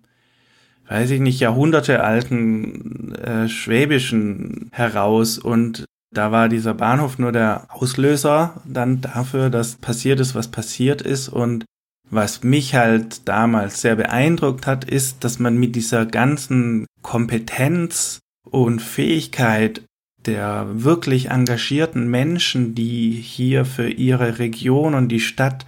weiß 0.91 1.11
ich 1.11 1.21
nicht, 1.21 1.39
jahrhundertealten 1.39 3.15
äh, 3.15 3.49
Schwäbischen 3.49 4.71
heraus. 4.73 5.39
Und 5.39 5.85
da 6.13 6.33
war 6.33 6.49
dieser 6.49 6.75
Bahnhof 6.75 7.19
nur 7.19 7.31
der 7.31 7.69
Auslöser 7.69 8.61
dann 8.65 9.01
dafür, 9.01 9.51
dass 9.51 9.77
passiert 9.77 10.19
ist, 10.19 10.35
was 10.35 10.49
passiert 10.49 11.01
ist. 11.01 11.29
Und 11.29 11.65
was 12.11 12.43
mich 12.43 12.75
halt 12.75 13.29
damals 13.29 13.81
sehr 13.81 13.95
beeindruckt 13.95 14.67
hat, 14.67 14.85
ist, 14.85 15.23
dass 15.23 15.39
man 15.39 15.57
mit 15.59 15.77
dieser 15.77 16.07
ganzen 16.07 16.87
Kompetenz 17.03 18.19
und 18.51 18.83
Fähigkeit 18.83 19.83
der 20.27 20.67
wirklich 20.71 21.31
engagierten 21.31 22.09
Menschen, 22.11 22.75
die 22.75 23.13
hier 23.13 23.65
für 23.65 23.89
ihre 23.89 24.39
Region 24.39 24.95
und 24.95 25.09
die 25.09 25.21
Stadt 25.21 25.65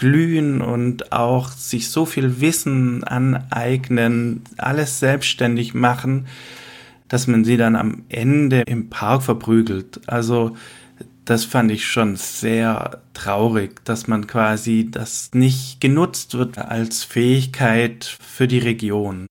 glühen 0.00 0.62
und 0.62 1.12
auch 1.12 1.50
sich 1.50 1.90
so 1.90 2.06
viel 2.06 2.40
Wissen 2.40 3.04
aneignen, 3.04 4.42
alles 4.56 4.98
selbstständig 4.98 5.74
machen, 5.74 6.26
dass 7.08 7.26
man 7.26 7.44
sie 7.44 7.58
dann 7.58 7.76
am 7.76 8.04
Ende 8.08 8.62
im 8.62 8.88
Park 8.88 9.22
verprügelt. 9.22 10.00
Also 10.08 10.56
das 11.26 11.44
fand 11.44 11.70
ich 11.70 11.86
schon 11.86 12.16
sehr 12.16 13.02
traurig, 13.12 13.84
dass 13.84 14.08
man 14.08 14.26
quasi 14.26 14.88
das 14.90 15.32
nicht 15.34 15.82
genutzt 15.82 16.32
wird 16.32 16.56
als 16.56 17.04
Fähigkeit 17.04 18.04
für 18.04 18.48
die 18.48 18.58
Region. 18.58 19.26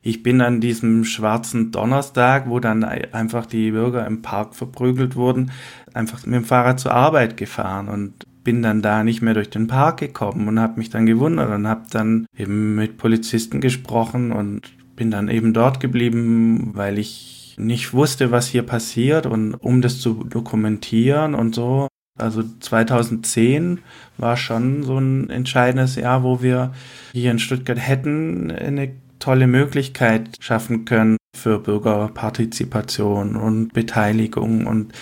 Ich 0.00 0.22
bin 0.22 0.42
an 0.42 0.60
diesem 0.60 1.04
schwarzen 1.04 1.72
Donnerstag, 1.72 2.48
wo 2.48 2.60
dann 2.60 2.84
einfach 2.84 3.46
die 3.46 3.72
Bürger 3.72 4.06
im 4.06 4.22
Park 4.22 4.54
verprügelt 4.54 5.16
wurden, 5.16 5.50
einfach 5.92 6.24
mit 6.24 6.36
dem 6.36 6.44
Fahrrad 6.44 6.78
zur 6.78 6.92
Arbeit 6.92 7.36
gefahren 7.36 7.88
und 7.88 8.26
bin 8.44 8.62
dann 8.62 8.82
da 8.82 9.02
nicht 9.02 9.22
mehr 9.22 9.34
durch 9.34 9.50
den 9.50 9.66
Park 9.66 9.98
gekommen 9.98 10.46
und 10.46 10.60
habe 10.60 10.78
mich 10.78 10.90
dann 10.90 11.06
gewundert 11.06 11.50
und 11.50 11.66
habe 11.66 11.84
dann 11.90 12.26
eben 12.36 12.74
mit 12.74 12.98
Polizisten 12.98 13.60
gesprochen 13.60 14.30
und 14.32 14.60
bin 14.94 15.10
dann 15.10 15.28
eben 15.28 15.52
dort 15.52 15.80
geblieben, 15.80 16.70
weil 16.74 16.98
ich 16.98 17.56
nicht 17.58 17.92
wusste, 17.94 18.30
was 18.30 18.48
hier 18.48 18.62
passiert 18.62 19.26
und 19.26 19.54
um 19.54 19.80
das 19.80 20.00
zu 20.00 20.24
dokumentieren 20.24 21.34
und 21.34 21.54
so. 21.54 21.88
Also 22.16 22.44
2010 22.60 23.80
war 24.18 24.36
schon 24.36 24.84
so 24.84 24.98
ein 24.98 25.30
entscheidendes 25.30 25.96
Jahr, 25.96 26.22
wo 26.22 26.42
wir 26.42 26.72
hier 27.12 27.30
in 27.32 27.40
Stuttgart 27.40 27.78
hätten 27.78 28.52
eine 28.52 28.92
tolle 29.18 29.46
Möglichkeit 29.46 30.36
schaffen 30.38 30.84
können 30.84 31.16
für 31.34 31.58
Bürgerpartizipation 31.58 33.36
und 33.36 33.72
Beteiligung 33.72 34.66
und 34.66 34.92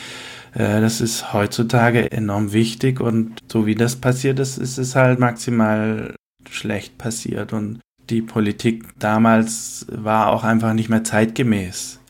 das 0.55 1.01
ist 1.01 1.33
heutzutage 1.33 2.13
enorm 2.13 2.53
wichtig 2.53 3.01
und 3.01 3.39
so 3.51 3.67
wie 3.67 3.75
das 3.75 3.97
passiert 3.97 4.39
ist, 4.39 4.59
ist 4.59 4.79
es 4.79 4.95
halt 4.95 5.19
maximal 5.19 6.15
schlecht 6.49 6.99
passiert 6.99 7.53
und 7.53 7.81
die 8.11 8.21
Politik 8.21 8.85
damals 8.99 9.87
war 9.91 10.29
auch 10.29 10.45
einfach 10.45 10.75
nicht 10.75 10.89
mehr 10.89 11.05
zeitgemäß. 11.05 12.01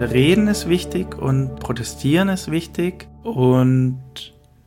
Reden 0.00 0.46
ist 0.46 0.68
wichtig 0.68 1.16
und 1.18 1.60
protestieren 1.60 2.28
ist 2.28 2.50
wichtig 2.50 3.08
und 3.22 4.00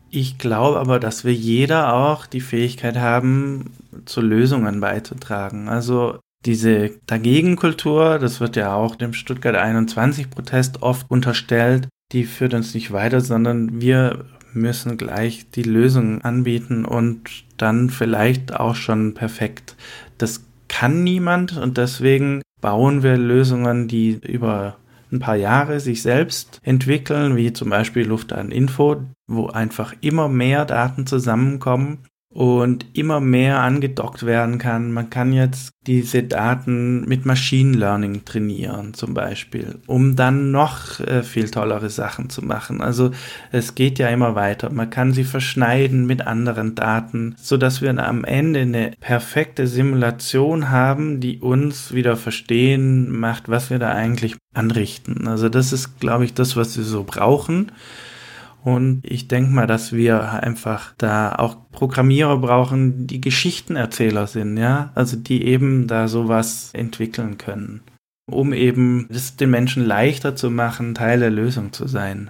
ich 0.09 0.37
glaube 0.37 0.79
aber, 0.79 0.99
dass 0.99 1.23
wir 1.23 1.33
jeder 1.33 1.93
auch 1.93 2.25
die 2.25 2.41
Fähigkeit 2.41 2.97
haben, 2.97 3.71
zu 4.05 4.21
Lösungen 4.21 4.81
beizutragen. 4.81 5.69
Also 5.69 6.19
diese 6.45 6.91
Dagegenkultur, 7.05 8.19
das 8.19 8.39
wird 8.39 8.55
ja 8.55 8.73
auch 8.73 8.95
dem 8.95 9.13
Stuttgart 9.13 9.55
21 9.55 10.29
Protest 10.29 10.81
oft 10.81 11.09
unterstellt, 11.09 11.87
die 12.11 12.25
führt 12.25 12.53
uns 12.53 12.73
nicht 12.73 12.91
weiter, 12.91 13.21
sondern 13.21 13.81
wir 13.81 14.25
müssen 14.53 14.97
gleich 14.97 15.49
die 15.51 15.63
Lösung 15.63 16.21
anbieten 16.21 16.85
und 16.85 17.45
dann 17.57 17.89
vielleicht 17.89 18.53
auch 18.53 18.75
schon 18.75 19.13
perfekt. 19.13 19.75
Das 20.17 20.43
kann 20.67 21.03
niemand 21.03 21.57
und 21.57 21.77
deswegen 21.77 22.41
bauen 22.59 23.03
wir 23.03 23.17
Lösungen, 23.17 23.87
die 23.87 24.19
über 24.23 24.77
ein 25.11 25.19
paar 25.19 25.35
Jahre 25.35 25.79
sich 25.79 26.01
selbst 26.01 26.59
entwickeln, 26.63 27.35
wie 27.35 27.53
zum 27.53 27.69
Beispiel 27.69 28.07
Luftdateninfo, 28.07 29.03
wo 29.27 29.47
einfach 29.47 29.93
immer 30.01 30.29
mehr 30.29 30.65
Daten 30.65 31.05
zusammenkommen 31.05 31.99
und 32.31 32.85
immer 32.93 33.19
mehr 33.19 33.59
angedockt 33.59 34.25
werden 34.25 34.57
kann. 34.57 34.93
Man 34.93 35.09
kann 35.09 35.33
jetzt 35.33 35.73
diese 35.85 36.23
Daten 36.23 37.01
mit 37.05 37.25
Machine 37.25 37.75
Learning 37.75 38.23
trainieren 38.23 38.93
zum 38.93 39.13
Beispiel, 39.13 39.79
um 39.85 40.15
dann 40.15 40.51
noch 40.51 41.01
äh, 41.01 41.23
viel 41.23 41.49
tollere 41.49 41.89
Sachen 41.89 42.29
zu 42.29 42.41
machen. 42.41 42.81
Also 42.81 43.11
es 43.51 43.75
geht 43.75 43.99
ja 43.99 44.07
immer 44.07 44.33
weiter. 44.33 44.69
Man 44.71 44.89
kann 44.89 45.11
sie 45.11 45.25
verschneiden 45.25 46.05
mit 46.05 46.25
anderen 46.25 46.73
Daten, 46.73 47.35
so 47.37 47.57
dass 47.57 47.81
wir 47.81 47.91
am 47.97 48.23
Ende 48.23 48.61
eine 48.61 48.91
perfekte 49.01 49.67
Simulation 49.67 50.69
haben, 50.69 51.19
die 51.19 51.39
uns 51.39 51.93
wieder 51.93 52.15
verstehen 52.15 53.11
macht, 53.11 53.49
was 53.49 53.69
wir 53.69 53.79
da 53.79 53.89
eigentlich 53.89 54.37
anrichten. 54.53 55.27
Also 55.27 55.49
das 55.49 55.73
ist, 55.73 55.99
glaube 55.99 56.23
ich, 56.23 56.33
das, 56.33 56.55
was 56.55 56.77
wir 56.77 56.85
so 56.85 57.03
brauchen. 57.03 57.73
Und 58.63 59.01
ich 59.03 59.27
denke 59.27 59.51
mal, 59.51 59.65
dass 59.65 59.91
wir 59.91 60.43
einfach 60.43 60.93
da 60.97 61.33
auch 61.33 61.57
Programmierer 61.71 62.37
brauchen, 62.37 63.07
die 63.07 63.19
Geschichtenerzähler 63.19 64.27
sind, 64.27 64.57
ja, 64.57 64.91
also 64.93 65.17
die 65.17 65.45
eben 65.45 65.87
da 65.87 66.07
sowas 66.07 66.69
entwickeln 66.73 67.39
können, 67.39 67.81
um 68.29 68.53
eben 68.53 69.07
es 69.09 69.35
den 69.35 69.49
Menschen 69.49 69.83
leichter 69.83 70.35
zu 70.35 70.51
machen, 70.51 70.93
Teil 70.93 71.19
der 71.19 71.31
Lösung 71.31 71.73
zu 71.73 71.87
sein. 71.87 72.29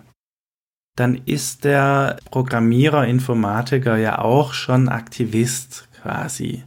Dann 0.97 1.15
ist 1.25 1.65
der 1.65 2.17
Programmierer, 2.31 3.07
Informatiker 3.07 3.97
ja 3.97 4.19
auch 4.19 4.53
schon 4.53 4.87
Aktivist 4.87 5.89
quasi 6.01 6.63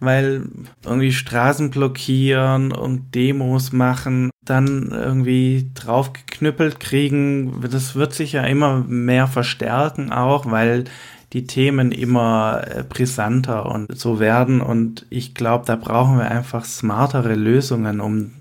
weil 0.00 0.46
irgendwie 0.84 1.12
Straßen 1.12 1.70
blockieren 1.70 2.72
und 2.72 3.14
Demos 3.14 3.72
machen, 3.72 4.30
dann 4.44 4.90
irgendwie 4.90 5.70
draufgeknüppelt 5.74 6.80
kriegen, 6.80 7.60
das 7.70 7.94
wird 7.94 8.14
sich 8.14 8.32
ja 8.32 8.44
immer 8.44 8.82
mehr 8.86 9.26
verstärken 9.26 10.10
auch, 10.12 10.50
weil 10.50 10.84
die 11.32 11.46
Themen 11.46 11.92
immer 11.92 12.62
äh, 12.66 12.82
brisanter 12.82 13.66
und 13.66 13.96
so 13.96 14.18
werden 14.18 14.60
und 14.60 15.06
ich 15.10 15.34
glaube, 15.34 15.64
da 15.66 15.76
brauchen 15.76 16.18
wir 16.18 16.30
einfach 16.30 16.64
smartere 16.64 17.34
Lösungen, 17.34 18.00
um 18.00 18.32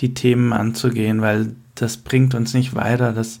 die 0.00 0.14
Themen 0.14 0.52
anzugehen, 0.52 1.20
weil 1.20 1.56
das 1.74 1.96
bringt 1.96 2.34
uns 2.34 2.54
nicht 2.54 2.74
weiter. 2.74 3.12
Das 3.12 3.40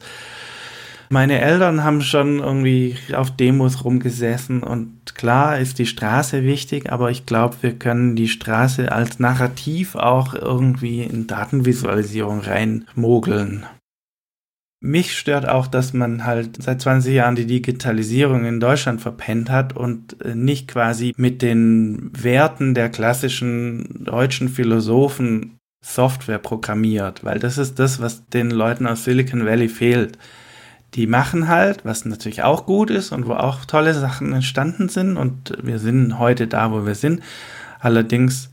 meine 1.10 1.40
Eltern 1.40 1.84
haben 1.84 2.02
schon 2.02 2.40
irgendwie 2.40 2.96
auf 3.14 3.30
Demos 3.30 3.84
rumgesessen 3.84 4.62
und 4.62 5.14
klar 5.14 5.58
ist 5.58 5.78
die 5.78 5.86
Straße 5.86 6.44
wichtig, 6.44 6.92
aber 6.92 7.10
ich 7.10 7.24
glaube, 7.24 7.56
wir 7.62 7.78
können 7.78 8.14
die 8.14 8.28
Straße 8.28 8.92
als 8.92 9.18
Narrativ 9.18 9.94
auch 9.94 10.34
irgendwie 10.34 11.02
in 11.02 11.26
Datenvisualisierung 11.26 12.40
reinmogeln. 12.40 13.66
Mich 14.80 15.18
stört 15.18 15.48
auch, 15.48 15.66
dass 15.66 15.92
man 15.92 16.24
halt 16.24 16.62
seit 16.62 16.80
20 16.80 17.12
Jahren 17.12 17.34
die 17.34 17.46
Digitalisierung 17.46 18.44
in 18.44 18.60
Deutschland 18.60 19.00
verpennt 19.00 19.50
hat 19.50 19.74
und 19.74 20.22
äh, 20.22 20.36
nicht 20.36 20.68
quasi 20.68 21.14
mit 21.16 21.42
den 21.42 22.12
Werten 22.12 22.74
der 22.74 22.88
klassischen 22.88 24.04
deutschen 24.04 24.48
Philosophen 24.48 25.58
Software 25.84 26.38
programmiert, 26.38 27.24
weil 27.24 27.40
das 27.40 27.58
ist 27.58 27.78
das, 27.78 28.00
was 28.00 28.26
den 28.26 28.50
Leuten 28.50 28.86
aus 28.86 29.04
Silicon 29.04 29.46
Valley 29.46 29.68
fehlt 29.68 30.16
die 30.94 31.06
machen 31.06 31.48
halt, 31.48 31.84
was 31.84 32.04
natürlich 32.04 32.42
auch 32.42 32.66
gut 32.66 32.90
ist 32.90 33.12
und 33.12 33.26
wo 33.26 33.34
auch 33.34 33.64
tolle 33.64 33.94
Sachen 33.94 34.32
entstanden 34.32 34.88
sind 34.88 35.16
und 35.16 35.56
wir 35.62 35.78
sind 35.78 36.18
heute 36.18 36.46
da, 36.46 36.72
wo 36.72 36.86
wir 36.86 36.94
sind. 36.94 37.22
Allerdings 37.78 38.50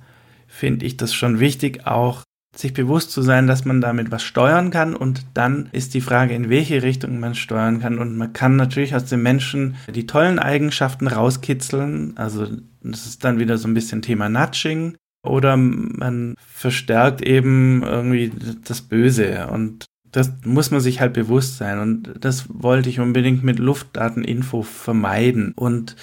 finde 0.47 0.85
ich 0.85 0.97
das 0.97 1.13
schon 1.13 1.39
wichtig, 1.39 1.87
auch 1.87 2.23
sich 2.55 2.73
bewusst 2.73 3.11
zu 3.11 3.21
sein, 3.21 3.47
dass 3.47 3.65
man 3.65 3.81
damit 3.81 4.11
was 4.11 4.23
steuern 4.23 4.71
kann 4.71 4.95
und 4.95 5.25
dann 5.33 5.67
ist 5.73 5.93
die 5.93 6.01
Frage, 6.01 6.33
in 6.33 6.49
welche 6.49 6.83
Richtung 6.83 7.19
man 7.19 7.35
steuern 7.35 7.81
kann 7.81 7.99
und 7.99 8.15
man 8.15 8.31
kann 8.33 8.55
natürlich 8.55 8.95
aus 8.95 9.05
den 9.05 9.21
Menschen 9.21 9.75
die 9.93 10.07
tollen 10.07 10.39
Eigenschaften 10.39 11.07
rauskitzeln, 11.07 12.15
also 12.15 12.47
das 12.81 13.05
ist 13.05 13.23
dann 13.25 13.39
wieder 13.39 13.57
so 13.57 13.67
ein 13.67 13.73
bisschen 13.73 14.01
Thema 14.01 14.29
Nudging 14.29 14.95
oder 15.25 15.57
man 15.57 16.35
verstärkt 16.37 17.21
eben 17.21 17.83
irgendwie 17.83 18.31
das 18.63 18.81
Böse 18.81 19.47
und 19.47 19.85
das 20.15 20.31
muss 20.45 20.71
man 20.71 20.79
sich 20.79 21.01
halt 21.01 21.13
bewusst 21.13 21.57
sein. 21.57 21.79
Und 21.79 22.13
das 22.19 22.45
wollte 22.47 22.89
ich 22.89 22.99
unbedingt 22.99 23.43
mit 23.43 23.59
Luftdateninfo 23.59 24.61
vermeiden. 24.61 25.51
Und 25.55 25.95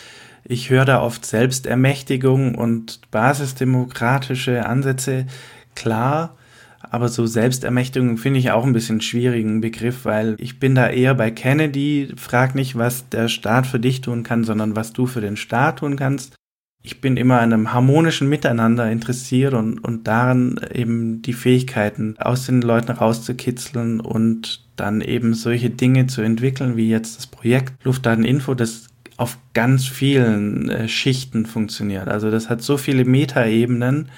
ich 0.45 0.69
höre 0.69 0.85
da 0.85 1.01
oft 1.01 1.25
Selbstermächtigung 1.25 2.55
und 2.55 3.01
basisdemokratische 3.11 4.67
Ansätze. 4.67 5.27
Klar, 5.75 6.37
aber 6.81 7.09
so 7.09 7.25
Selbstermächtigung 7.25 8.19
finde 8.19 8.41
ich 8.41 8.51
auch 8.51 8.67
ein 8.67 8.75
bisschen 8.75 9.01
schwierigen 9.01 9.63
Begriff, 9.63 10.05
weil 10.05 10.37
ich 10.39 10.61
bin 10.61 10.75
da 10.75 10.91
eher 10.91 11.15
bei 11.15 11.31
Kennedy. 11.31 12.13
Frag 12.17 12.55
nicht, 12.55 12.77
was 12.77 13.09
der 13.09 13.29
Staat 13.29 13.67
für 13.67 13.81
dich 13.81 14.03
tun 14.03 14.25
kann, 14.25 14.45
sondern 14.45 14.77
was 14.77 14.93
du 14.93 15.07
für 15.07 15.23
den 15.23 15.37
Staat 15.37 15.79
tun 15.79 15.97
kannst 15.97 16.35
ich 16.83 17.01
bin 17.01 17.17
immer 17.17 17.41
an 17.41 17.53
einem 17.53 17.73
harmonischen 17.73 18.29
Miteinander 18.29 18.91
interessiert 18.91 19.55
und, 19.55 19.79
und 19.79 20.09
daran 20.09 20.61
eben 20.73 21.23
die 21.23 21.33
Fähigkeiten 21.33 22.17
aus 22.19 22.47
den 22.47 22.61
Leuten 22.61 22.91
rauszukitzeln 22.91 24.01
und 24.01 24.65
dann 24.75 25.01
eben 25.01 25.35
solche 25.35 25.71
Dinge 25.71 26.09
zu 26.09 26.23
entwickeln, 26.23 26.77
wie 26.77 26.89
jetzt 26.89 27.17
das 27.17 27.29
Projekt 27.29 27.73
Luftdateninfo, 27.85 28.55
das 28.55 28.89
auf 29.17 29.39
ganz 29.55 29.87
vielen 29.87 30.69
äh, 30.71 30.89
Schichten 30.89 31.47
funktioniert. 31.47 32.09
Also 32.09 32.31
das 32.31 32.51
hat 32.51 32.63
so 32.63 32.77
viele 32.77 33.05
Metaebenen, 33.05 34.09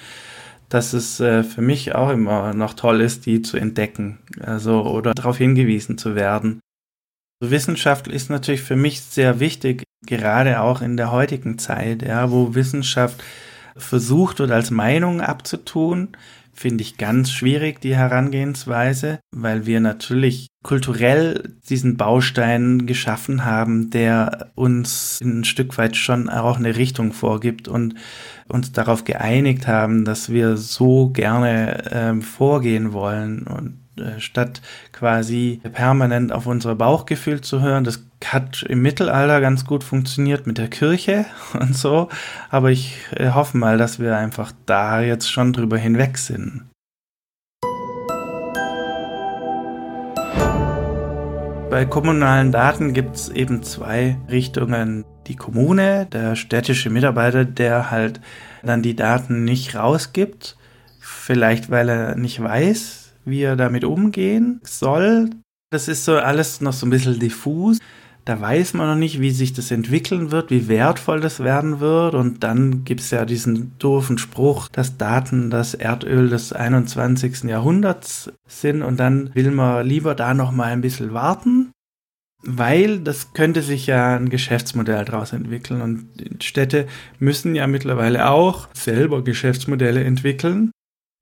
dass 0.69 0.93
es 0.93 1.19
äh, 1.19 1.43
für 1.43 1.61
mich 1.61 1.93
auch 1.93 2.09
immer 2.09 2.55
noch 2.55 2.73
toll 2.73 3.01
ist, 3.01 3.27
die 3.27 3.43
zu 3.43 3.57
entdecken, 3.57 4.17
also 4.41 4.81
oder 4.83 5.13
darauf 5.13 5.37
hingewiesen 5.37 5.99
zu 5.99 6.15
werden. 6.15 6.61
Wissenschaft 7.51 8.07
ist 8.07 8.29
natürlich 8.29 8.61
für 8.61 8.75
mich 8.75 9.01
sehr 9.01 9.39
wichtig, 9.39 9.83
gerade 10.05 10.61
auch 10.61 10.81
in 10.81 10.97
der 10.97 11.11
heutigen 11.11 11.57
Zeit, 11.57 12.01
ja, 12.01 12.31
wo 12.31 12.55
Wissenschaft 12.55 13.23
versucht 13.77 14.39
wird, 14.39 14.51
als 14.51 14.71
Meinung 14.71 15.21
abzutun, 15.21 16.15
finde 16.55 16.83
ich 16.83 16.97
ganz 16.97 17.31
schwierig, 17.31 17.81
die 17.81 17.95
Herangehensweise, 17.95 19.19
weil 19.31 19.65
wir 19.65 19.81
natürlich 19.81 20.47
kulturell 20.63 21.55
diesen 21.69 21.97
Baustein 21.97 22.85
geschaffen 22.85 23.43
haben, 23.43 23.89
der 23.89 24.51
uns 24.55 25.19
ein 25.21 25.43
Stück 25.43 25.77
weit 25.77 25.97
schon 25.97 26.29
auch 26.29 26.57
eine 26.57 26.77
Richtung 26.77 27.11
vorgibt 27.11 27.67
und 27.67 27.95
uns 28.47 28.71
darauf 28.71 29.03
geeinigt 29.03 29.67
haben, 29.67 30.05
dass 30.05 30.29
wir 30.29 30.55
so 30.55 31.09
gerne 31.09 31.83
ähm, 31.91 32.21
vorgehen 32.21 32.93
wollen. 32.93 33.45
Und 33.47 33.84
statt 34.19 34.61
quasi 34.91 35.61
permanent 35.73 36.31
auf 36.31 36.47
unser 36.47 36.75
Bauchgefühl 36.75 37.41
zu 37.41 37.61
hören. 37.61 37.83
Das 37.83 38.05
hat 38.23 38.63
im 38.63 38.81
Mittelalter 38.81 39.41
ganz 39.41 39.65
gut 39.65 39.83
funktioniert 39.83 40.47
mit 40.47 40.57
der 40.57 40.67
Kirche 40.67 41.25
und 41.59 41.75
so, 41.75 42.09
aber 42.49 42.71
ich 42.71 42.97
äh, 43.15 43.31
hoffe 43.31 43.57
mal, 43.57 43.77
dass 43.77 43.99
wir 43.99 44.17
einfach 44.17 44.51
da 44.65 45.01
jetzt 45.01 45.31
schon 45.31 45.53
drüber 45.53 45.77
hinweg 45.77 46.17
sind. 46.17 46.63
Bei 51.69 51.83
kommunalen 51.85 52.53
Daten 52.53 52.93
gibt 52.93 53.17
es 53.17 53.27
eben 53.27 53.61
zwei 53.61 54.17
Richtungen. 54.29 55.03
Die 55.27 55.35
Kommune, 55.35 56.05
der 56.05 56.37
städtische 56.37 56.89
Mitarbeiter, 56.89 57.43
der 57.43 57.91
halt 57.91 58.21
dann 58.63 58.81
die 58.81 58.95
Daten 58.95 59.43
nicht 59.43 59.75
rausgibt, 59.75 60.55
vielleicht 61.01 61.69
weil 61.69 61.89
er 61.89 62.15
nicht 62.15 62.41
weiß, 62.41 63.04
wie 63.25 63.41
er 63.41 63.55
damit 63.55 63.83
umgehen 63.83 64.61
soll. 64.63 65.29
Das 65.71 65.87
ist 65.87 66.05
so 66.05 66.17
alles 66.17 66.61
noch 66.61 66.73
so 66.73 66.85
ein 66.85 66.91
bisschen 66.91 67.19
diffus. 67.19 67.79
Da 68.25 68.41
weiß 68.41 68.73
man 68.73 68.87
noch 68.87 68.95
nicht, 68.95 69.19
wie 69.19 69.29
sich 69.29 69.53
das 69.53 69.69
entwickeln 69.69 70.31
wird, 70.31 70.49
wie 70.49 70.67
wertvoll 70.67 71.21
das 71.21 71.41
werden 71.41 71.79
wird. 71.79 72.15
Und 72.15 72.43
dann 72.43 72.83
gibt 72.83 73.01
es 73.01 73.11
ja 73.11 73.23
diesen 73.23 73.77
doofen 73.77 74.17
Spruch, 74.17 74.67
dass 74.67 74.97
Daten 74.97 75.51
das 75.51 75.75
Erdöl 75.75 76.29
des 76.29 76.51
21. 76.51 77.43
Jahrhunderts 77.43 78.31
sind. 78.47 78.81
Und 78.81 78.99
dann 78.99 79.29
will 79.35 79.51
man 79.51 79.85
lieber 79.85 80.15
da 80.15 80.33
noch 80.33 80.51
mal 80.51 80.71
ein 80.71 80.81
bisschen 80.81 81.13
warten, 81.13 81.71
weil 82.41 82.99
das 82.99 83.33
könnte 83.33 83.61
sich 83.61 83.85
ja 83.85 84.15
ein 84.15 84.29
Geschäftsmodell 84.29 85.05
daraus 85.05 85.31
entwickeln. 85.31 85.81
Und 85.83 86.43
Städte 86.43 86.87
müssen 87.19 87.53
ja 87.53 87.67
mittlerweile 87.67 88.27
auch 88.27 88.69
selber 88.73 89.23
Geschäftsmodelle 89.23 90.03
entwickeln. 90.03 90.71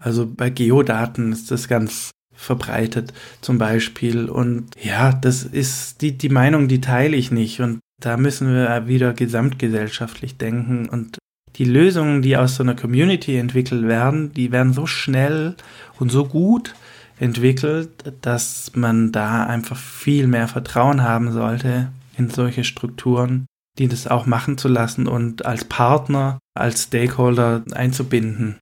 Also 0.03 0.27
bei 0.27 0.49
Geodaten 0.49 1.31
ist 1.31 1.49
das 1.49 1.67
ganz 1.67 2.11
verbreitet 2.33 3.13
zum 3.41 3.57
Beispiel. 3.57 4.29
Und 4.29 4.71
ja, 4.81 5.13
das 5.13 5.43
ist 5.43 6.01
die, 6.01 6.17
die 6.17 6.29
Meinung, 6.29 6.67
die 6.67 6.81
teile 6.81 7.15
ich 7.15 7.31
nicht. 7.31 7.61
Und 7.61 7.79
da 8.01 8.17
müssen 8.17 8.53
wir 8.53 8.87
wieder 8.87 9.13
gesamtgesellschaftlich 9.13 10.37
denken. 10.37 10.89
Und 10.89 11.17
die 11.55 11.65
Lösungen, 11.65 12.21
die 12.21 12.35
aus 12.35 12.55
so 12.55 12.63
einer 12.63 12.75
Community 12.75 13.37
entwickelt 13.37 13.87
werden, 13.87 14.33
die 14.33 14.51
werden 14.51 14.73
so 14.73 14.85
schnell 14.85 15.55
und 15.99 16.11
so 16.11 16.25
gut 16.25 16.75
entwickelt, 17.19 17.89
dass 18.21 18.71
man 18.75 19.11
da 19.11 19.45
einfach 19.45 19.77
viel 19.77 20.27
mehr 20.27 20.49
Vertrauen 20.49 21.01
haben 21.01 21.31
sollte 21.31 21.89
in 22.17 22.29
solche 22.29 22.65
Strukturen, 22.65 23.45
die 23.77 23.87
das 23.87 24.07
auch 24.07 24.25
machen 24.25 24.57
zu 24.57 24.67
lassen 24.67 25.07
und 25.07 25.45
als 25.45 25.63
Partner, 25.63 26.39
als 26.55 26.83
Stakeholder 26.83 27.63
einzubinden. 27.73 28.57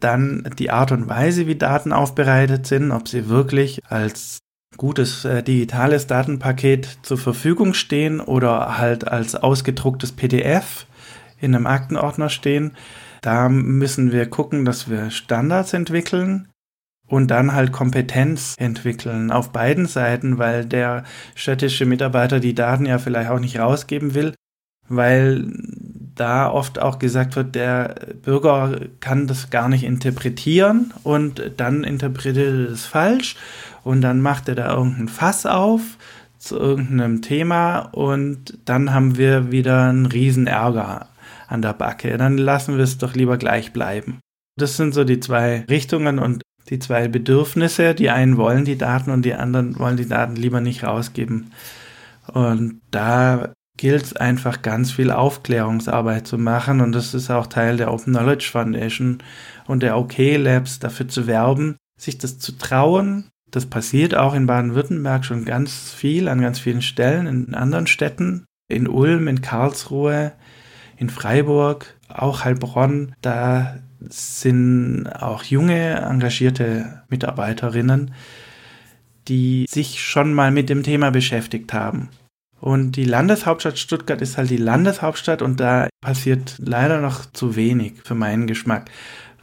Dann 0.00 0.48
die 0.58 0.70
Art 0.70 0.92
und 0.92 1.08
Weise, 1.08 1.46
wie 1.46 1.56
Daten 1.56 1.92
aufbereitet 1.92 2.66
sind, 2.66 2.92
ob 2.92 3.08
sie 3.08 3.28
wirklich 3.28 3.80
als 3.88 4.40
gutes 4.76 5.24
äh, 5.24 5.42
digitales 5.42 6.06
Datenpaket 6.06 6.98
zur 7.02 7.18
Verfügung 7.18 7.74
stehen 7.74 8.20
oder 8.20 8.78
halt 8.78 9.08
als 9.08 9.34
ausgedrucktes 9.34 10.12
PDF 10.12 10.86
in 11.40 11.54
einem 11.54 11.66
Aktenordner 11.66 12.28
stehen. 12.28 12.72
Da 13.22 13.48
müssen 13.48 14.12
wir 14.12 14.26
gucken, 14.26 14.64
dass 14.64 14.88
wir 14.88 15.10
Standards 15.10 15.72
entwickeln 15.72 16.48
und 17.08 17.30
dann 17.30 17.54
halt 17.54 17.72
Kompetenz 17.72 18.54
entwickeln 18.58 19.30
auf 19.30 19.52
beiden 19.52 19.86
Seiten, 19.86 20.38
weil 20.38 20.64
der 20.64 21.04
städtische 21.34 21.86
Mitarbeiter 21.86 22.40
die 22.40 22.54
Daten 22.54 22.86
ja 22.86 22.98
vielleicht 22.98 23.30
auch 23.30 23.40
nicht 23.40 23.58
rausgeben 23.58 24.14
will, 24.14 24.34
weil 24.88 25.52
da 26.16 26.50
oft 26.50 26.80
auch 26.80 26.98
gesagt 26.98 27.36
wird, 27.36 27.54
der 27.54 27.94
Bürger 28.22 28.80
kann 29.00 29.26
das 29.26 29.50
gar 29.50 29.68
nicht 29.68 29.84
interpretieren 29.84 30.92
und 31.04 31.52
dann 31.58 31.84
interpretiert 31.84 32.36
er 32.36 32.66
das 32.70 32.86
falsch 32.86 33.36
und 33.84 34.00
dann 34.00 34.20
macht 34.20 34.48
er 34.48 34.54
da 34.56 34.74
irgendein 34.74 35.08
Fass 35.08 35.46
auf 35.46 35.82
zu 36.38 36.58
irgendeinem 36.58 37.22
Thema 37.22 37.80
und 37.92 38.58
dann 38.64 38.92
haben 38.92 39.16
wir 39.16 39.52
wieder 39.52 39.88
einen 39.88 40.06
riesen 40.06 40.46
Ärger 40.46 41.08
an 41.48 41.62
der 41.62 41.72
Backe. 41.72 42.16
Dann 42.16 42.38
lassen 42.38 42.76
wir 42.76 42.84
es 42.84 42.98
doch 42.98 43.14
lieber 43.14 43.36
gleich 43.36 43.72
bleiben. 43.72 44.20
Das 44.58 44.76
sind 44.76 44.94
so 44.94 45.04
die 45.04 45.20
zwei 45.20 45.64
Richtungen 45.68 46.18
und 46.18 46.42
die 46.68 46.78
zwei 46.78 47.08
Bedürfnisse. 47.08 47.94
Die 47.94 48.10
einen 48.10 48.36
wollen 48.36 48.64
die 48.64 48.78
Daten 48.78 49.10
und 49.10 49.22
die 49.24 49.34
anderen 49.34 49.78
wollen 49.78 49.96
die 49.96 50.08
Daten 50.08 50.36
lieber 50.36 50.60
nicht 50.60 50.82
rausgeben. 50.82 51.52
Und 52.32 52.80
da 52.90 53.52
gilt 53.76 54.04
es 54.04 54.16
einfach 54.16 54.62
ganz 54.62 54.92
viel 54.92 55.10
Aufklärungsarbeit 55.10 56.26
zu 56.26 56.38
machen 56.38 56.80
und 56.80 56.92
das 56.92 57.14
ist 57.14 57.30
auch 57.30 57.46
Teil 57.46 57.76
der 57.76 57.92
Open 57.92 58.14
Knowledge 58.14 58.48
Foundation 58.50 59.18
und 59.66 59.82
der 59.82 59.98
OK 59.98 60.16
Labs 60.18 60.78
dafür 60.78 61.08
zu 61.08 61.26
werben, 61.26 61.76
sich 61.98 62.18
das 62.18 62.38
zu 62.38 62.52
trauen. 62.52 63.28
Das 63.50 63.66
passiert 63.66 64.14
auch 64.14 64.34
in 64.34 64.46
Baden-Württemberg 64.46 65.24
schon 65.24 65.44
ganz 65.44 65.92
viel 65.92 66.28
an 66.28 66.40
ganz 66.40 66.58
vielen 66.58 66.82
Stellen, 66.82 67.26
in 67.26 67.54
anderen 67.54 67.86
Städten, 67.86 68.44
in 68.68 68.88
Ulm, 68.88 69.28
in 69.28 69.40
Karlsruhe, 69.40 70.32
in 70.96 71.10
Freiburg, 71.10 71.94
auch 72.08 72.44
Heilbronn. 72.44 73.14
Da 73.20 73.76
sind 74.00 75.08
auch 75.08 75.44
junge, 75.44 75.96
engagierte 75.96 77.02
Mitarbeiterinnen, 77.08 78.12
die 79.28 79.66
sich 79.68 80.02
schon 80.02 80.34
mal 80.34 80.50
mit 80.50 80.68
dem 80.68 80.82
Thema 80.82 81.10
beschäftigt 81.10 81.72
haben 81.72 82.08
und 82.60 82.92
die 82.92 83.04
Landeshauptstadt 83.04 83.78
Stuttgart 83.78 84.22
ist 84.22 84.38
halt 84.38 84.50
die 84.50 84.56
Landeshauptstadt 84.56 85.42
und 85.42 85.60
da 85.60 85.88
passiert 86.00 86.56
leider 86.58 87.00
noch 87.00 87.26
zu 87.32 87.56
wenig 87.56 87.94
für 88.04 88.14
meinen 88.14 88.46
Geschmack. 88.46 88.90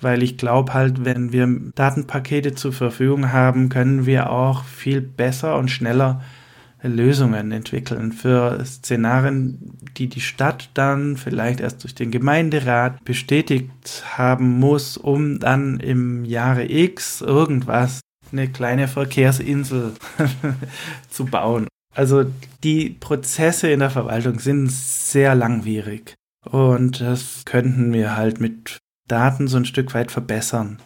Weil 0.02 0.24
ich 0.24 0.38
glaube 0.38 0.74
halt, 0.74 1.06
wenn 1.06 1.32
wir 1.32 1.48
Datenpakete 1.76 2.56
zur 2.56 2.74
Verfügung 2.74 3.32
haben, 3.32 3.70
können 3.70 4.06
wir 4.06 4.32
auch 4.32 4.66
viel 4.66 5.00
besser 5.00 5.58
und 5.58 5.70
schneller 5.70 6.22
Lösungen 6.82 7.52
entwickeln 7.54 8.12
für 8.12 8.64
Szenarien, 8.66 9.78
die 9.96 10.08
die 10.08 10.20
Stadt 10.20 10.70
dann 10.74 11.16
vielleicht 11.16 11.62
erst 11.62 11.84
durch 11.84 11.96
den 11.96 12.12
Gemeinderat 12.12 13.04
bestätigt 13.06 14.04
haben 14.18 14.60
muss, 14.60 14.98
um 14.98 15.40
dann 15.40 15.80
im 15.80 16.26
Jahre 16.26 16.70
X 16.70 17.22
irgendwas, 17.22 18.02
eine 18.34 18.50
kleine 18.50 18.90
Verkehrsinsel 18.90 19.94
zu 21.10 21.26
bauen. 21.26 21.68
Also 21.94 22.26
die 22.64 22.90
Prozesse 22.90 23.70
in 23.70 23.80
der 23.80 23.90
Verwaltung 23.90 24.40
sind 24.40 24.72
sehr 24.72 25.36
langwierig 25.36 26.16
und 26.50 27.02
das 27.02 27.44
könnten 27.46 27.94
wir 27.94 28.16
halt 28.16 28.40
mit 28.40 28.80
Daten 29.08 29.48
so 29.48 29.58
ein 29.58 29.66
Stück 29.66 29.94
weit 29.94 30.12
verbessern. 30.12 30.80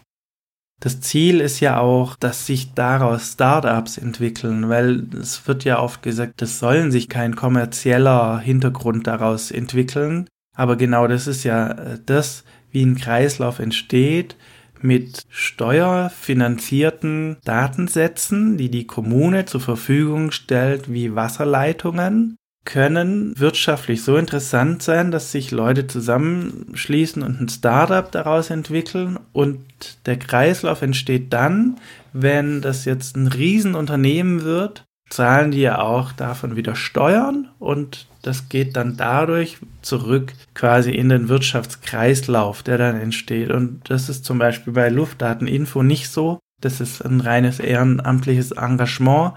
Das 0.79 1.01
Ziel 1.01 1.41
ist 1.41 1.59
ja 1.59 1.79
auch, 1.79 2.15
dass 2.15 2.45
sich 2.45 2.73
daraus 2.73 3.33
Startups 3.33 3.97
entwickeln, 3.97 4.69
weil 4.69 5.07
es 5.19 5.47
wird 5.47 5.63
ja 5.63 5.79
oft 5.79 6.03
gesagt, 6.03 6.41
es 6.43 6.59
sollen 6.59 6.91
sich 6.91 7.09
kein 7.09 7.35
kommerzieller 7.35 8.37
Hintergrund 8.37 9.07
daraus 9.07 9.49
entwickeln. 9.49 10.27
Aber 10.55 10.75
genau 10.75 11.07
das 11.07 11.25
ist 11.25 11.43
ja 11.43 11.71
äh, 11.71 11.99
das, 12.05 12.43
wie 12.69 12.83
ein 12.83 12.95
Kreislauf 12.95 13.57
entsteht, 13.57 14.35
mit 14.83 15.23
steuerfinanzierten 15.29 17.37
Datensätzen, 17.43 18.57
die 18.57 18.69
die 18.69 18.87
Kommune 18.87 19.45
zur 19.45 19.61
Verfügung 19.61 20.31
stellt, 20.31 20.91
wie 20.91 21.15
Wasserleitungen, 21.15 22.37
können 22.67 23.31
wirtschaftlich 23.39 24.03
so 24.03 24.17
interessant 24.17 24.83
sein, 24.83 25.09
dass 25.09 25.31
sich 25.31 25.51
Leute 25.51 25.87
zusammenschließen 25.87 27.23
und 27.23 27.39
ein 27.39 27.47
Startup 27.47 28.11
daraus 28.11 28.49
entwickeln 28.49 29.17
und 29.31 29.61
der 30.05 30.19
Kreislauf 30.19 30.81
entsteht 30.81 31.31
dann, 31.31 31.77
wenn 32.11 32.61
das 32.61 32.83
jetzt 32.83 33.15
ein 33.15 33.27
Riesenunternehmen 33.27 34.43
wird, 34.43 34.83
zahlen 35.09 35.51
die 35.51 35.61
ja 35.61 35.79
auch 35.79 36.11
davon 36.11 36.57
wieder 36.57 36.75
Steuern 36.75 37.47
und 37.57 38.07
das 38.27 38.49
geht 38.49 38.75
dann 38.75 38.97
dadurch 38.97 39.57
zurück 39.81 40.33
quasi 40.53 40.91
in 40.91 41.07
den 41.07 41.29
Wirtschaftskreislauf, 41.29 42.61
der 42.61 42.77
dann 42.77 42.99
entsteht. 42.99 43.51
Und 43.51 43.89
das 43.89 44.09
ist 44.09 44.25
zum 44.25 44.37
Beispiel 44.37 44.73
bei 44.73 44.89
Luftdateninfo 44.89 45.81
nicht 45.81 46.09
so. 46.09 46.39
Das 46.59 46.81
ist 46.81 47.01
ein 47.01 47.21
reines 47.21 47.61
ehrenamtliches 47.61 48.51
Engagement. 48.51 49.33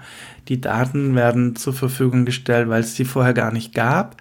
Die 0.49 0.59
Daten 0.59 1.15
werden 1.15 1.55
zur 1.55 1.73
Verfügung 1.73 2.25
gestellt, 2.25 2.67
weil 2.67 2.81
es 2.81 2.95
sie 2.95 3.05
vorher 3.05 3.33
gar 3.33 3.53
nicht 3.53 3.73
gab. 3.73 4.17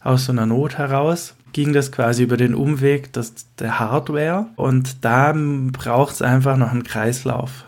Aus 0.00 0.24
so 0.24 0.32
einer 0.32 0.46
Not 0.46 0.76
heraus 0.76 1.36
ging 1.52 1.72
das 1.72 1.92
quasi 1.92 2.24
über 2.24 2.36
den 2.36 2.56
Umweg 2.56 3.12
des, 3.12 3.54
der 3.60 3.78
Hardware. 3.78 4.46
Und 4.56 5.04
da 5.04 5.32
braucht 5.36 6.14
es 6.14 6.22
einfach 6.22 6.56
noch 6.56 6.72
einen 6.72 6.82
Kreislauf. 6.82 7.64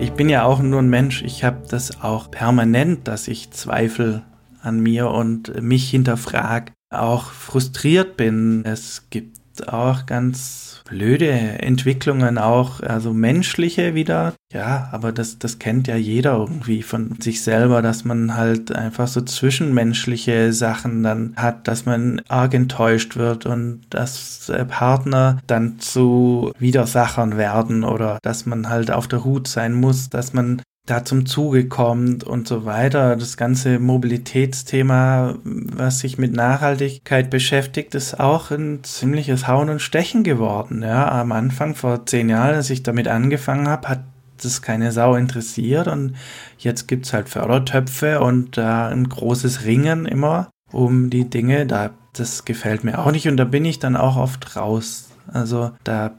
Ich 0.00 0.12
bin 0.12 0.28
ja 0.28 0.44
auch 0.44 0.60
nur 0.60 0.80
ein 0.80 0.88
Mensch. 0.88 1.22
Ich 1.22 1.42
habe 1.42 1.66
das 1.68 2.02
auch 2.02 2.30
permanent, 2.30 3.08
dass 3.08 3.26
ich 3.26 3.50
Zweifel 3.50 4.22
an 4.62 4.80
mir 4.80 5.10
und 5.10 5.60
mich 5.60 5.90
hinterfrag, 5.90 6.72
auch 6.90 7.32
frustriert 7.32 8.16
bin. 8.16 8.64
Es 8.64 9.10
gibt 9.10 9.37
auch 9.66 10.06
ganz 10.06 10.68
blöde 10.88 11.30
Entwicklungen 11.30 12.38
auch, 12.38 12.80
also 12.80 13.12
menschliche 13.12 13.94
wieder. 13.94 14.34
Ja, 14.52 14.88
aber 14.92 15.12
das, 15.12 15.38
das 15.38 15.58
kennt 15.58 15.86
ja 15.86 15.96
jeder 15.96 16.36
irgendwie 16.36 16.82
von 16.82 17.20
sich 17.20 17.42
selber, 17.42 17.82
dass 17.82 18.04
man 18.04 18.36
halt 18.36 18.74
einfach 18.74 19.08
so 19.08 19.20
zwischenmenschliche 19.20 20.52
Sachen 20.52 21.02
dann 21.02 21.34
hat, 21.36 21.68
dass 21.68 21.84
man 21.84 22.22
arg 22.28 22.54
enttäuscht 22.54 23.16
wird 23.16 23.44
und 23.44 23.82
dass 23.90 24.50
Partner 24.68 25.38
dann 25.46 25.78
zu 25.78 26.52
Widersachern 26.58 27.36
werden 27.36 27.84
oder 27.84 28.18
dass 28.22 28.46
man 28.46 28.68
halt 28.68 28.90
auf 28.90 29.08
der 29.08 29.24
Hut 29.24 29.48
sein 29.48 29.74
muss, 29.74 30.08
dass 30.08 30.32
man 30.32 30.62
da 30.88 31.04
zum 31.04 31.26
Zuge 31.26 31.68
kommt 31.68 32.24
und 32.24 32.48
so 32.48 32.64
weiter. 32.64 33.14
Das 33.16 33.36
ganze 33.36 33.78
Mobilitätsthema, 33.78 35.34
was 35.44 35.98
sich 35.98 36.16
mit 36.16 36.32
Nachhaltigkeit 36.32 37.28
beschäftigt, 37.28 37.94
ist 37.94 38.18
auch 38.18 38.50
ein 38.50 38.82
ziemliches 38.84 39.46
Hauen 39.46 39.68
und 39.68 39.82
Stechen 39.82 40.24
geworden. 40.24 40.82
Ja, 40.82 41.10
am 41.20 41.32
Anfang 41.32 41.74
vor 41.74 42.06
zehn 42.06 42.30
Jahren, 42.30 42.54
als 42.54 42.70
ich 42.70 42.82
damit 42.82 43.06
angefangen 43.06 43.68
habe, 43.68 43.88
hat 43.88 44.00
das 44.42 44.62
keine 44.62 44.92
Sau 44.92 45.16
interessiert 45.16 45.88
und 45.88 46.14
jetzt 46.58 46.86
gibt's 46.86 47.12
halt 47.12 47.28
Fördertöpfe 47.28 48.20
und 48.20 48.56
da 48.56 48.88
äh, 48.88 48.92
ein 48.92 49.08
großes 49.08 49.64
Ringen 49.64 50.06
immer 50.06 50.48
um 50.72 51.10
die 51.10 51.28
Dinge. 51.28 51.66
Da, 51.66 51.90
das 52.12 52.44
gefällt 52.44 52.84
mir 52.84 52.98
auch 52.98 53.10
nicht 53.10 53.28
und 53.28 53.36
da 53.36 53.44
bin 53.44 53.64
ich 53.64 53.78
dann 53.78 53.96
auch 53.96 54.16
oft 54.16 54.56
raus. 54.56 55.10
Also 55.26 55.72
da 55.84 56.12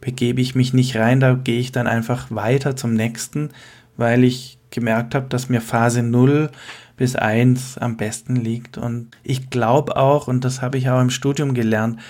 begebe 0.00 0.40
ich 0.40 0.54
mich 0.54 0.72
nicht 0.72 0.96
rein, 0.96 1.20
da 1.20 1.34
gehe 1.34 1.60
ich 1.60 1.72
dann 1.72 1.86
einfach 1.86 2.30
weiter 2.30 2.76
zum 2.76 2.94
nächsten 2.94 3.50
weil 3.96 4.24
ich 4.24 4.58
gemerkt 4.70 5.14
habe, 5.14 5.28
dass 5.28 5.48
mir 5.48 5.60
Phase 5.60 6.02
0 6.02 6.50
bis 6.96 7.16
1 7.16 7.78
am 7.78 7.96
besten 7.96 8.36
liegt. 8.36 8.78
Und 8.78 9.10
ich 9.22 9.50
glaube 9.50 9.96
auch, 9.96 10.28
und 10.28 10.44
das 10.44 10.62
habe 10.62 10.78
ich 10.78 10.90
auch 10.90 11.00
im 11.00 11.10
Studium 11.10 11.54
gelernt, 11.54 12.00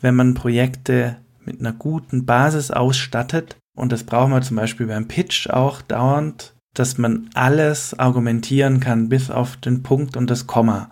wenn 0.00 0.14
man 0.14 0.34
Projekte 0.34 1.16
mit 1.44 1.60
einer 1.60 1.72
guten 1.72 2.24
Basis 2.24 2.70
ausstattet, 2.70 3.56
und 3.74 3.90
das 3.90 4.04
brauchen 4.04 4.32
wir 4.32 4.42
zum 4.42 4.56
Beispiel 4.56 4.86
beim 4.86 5.08
Pitch 5.08 5.48
auch 5.48 5.80
dauernd, 5.80 6.54
dass 6.74 6.98
man 6.98 7.28
alles 7.34 7.98
argumentieren 7.98 8.80
kann 8.80 9.08
bis 9.08 9.30
auf 9.30 9.56
den 9.56 9.82
Punkt 9.82 10.16
und 10.16 10.30
das 10.30 10.46
Komma. 10.46 10.90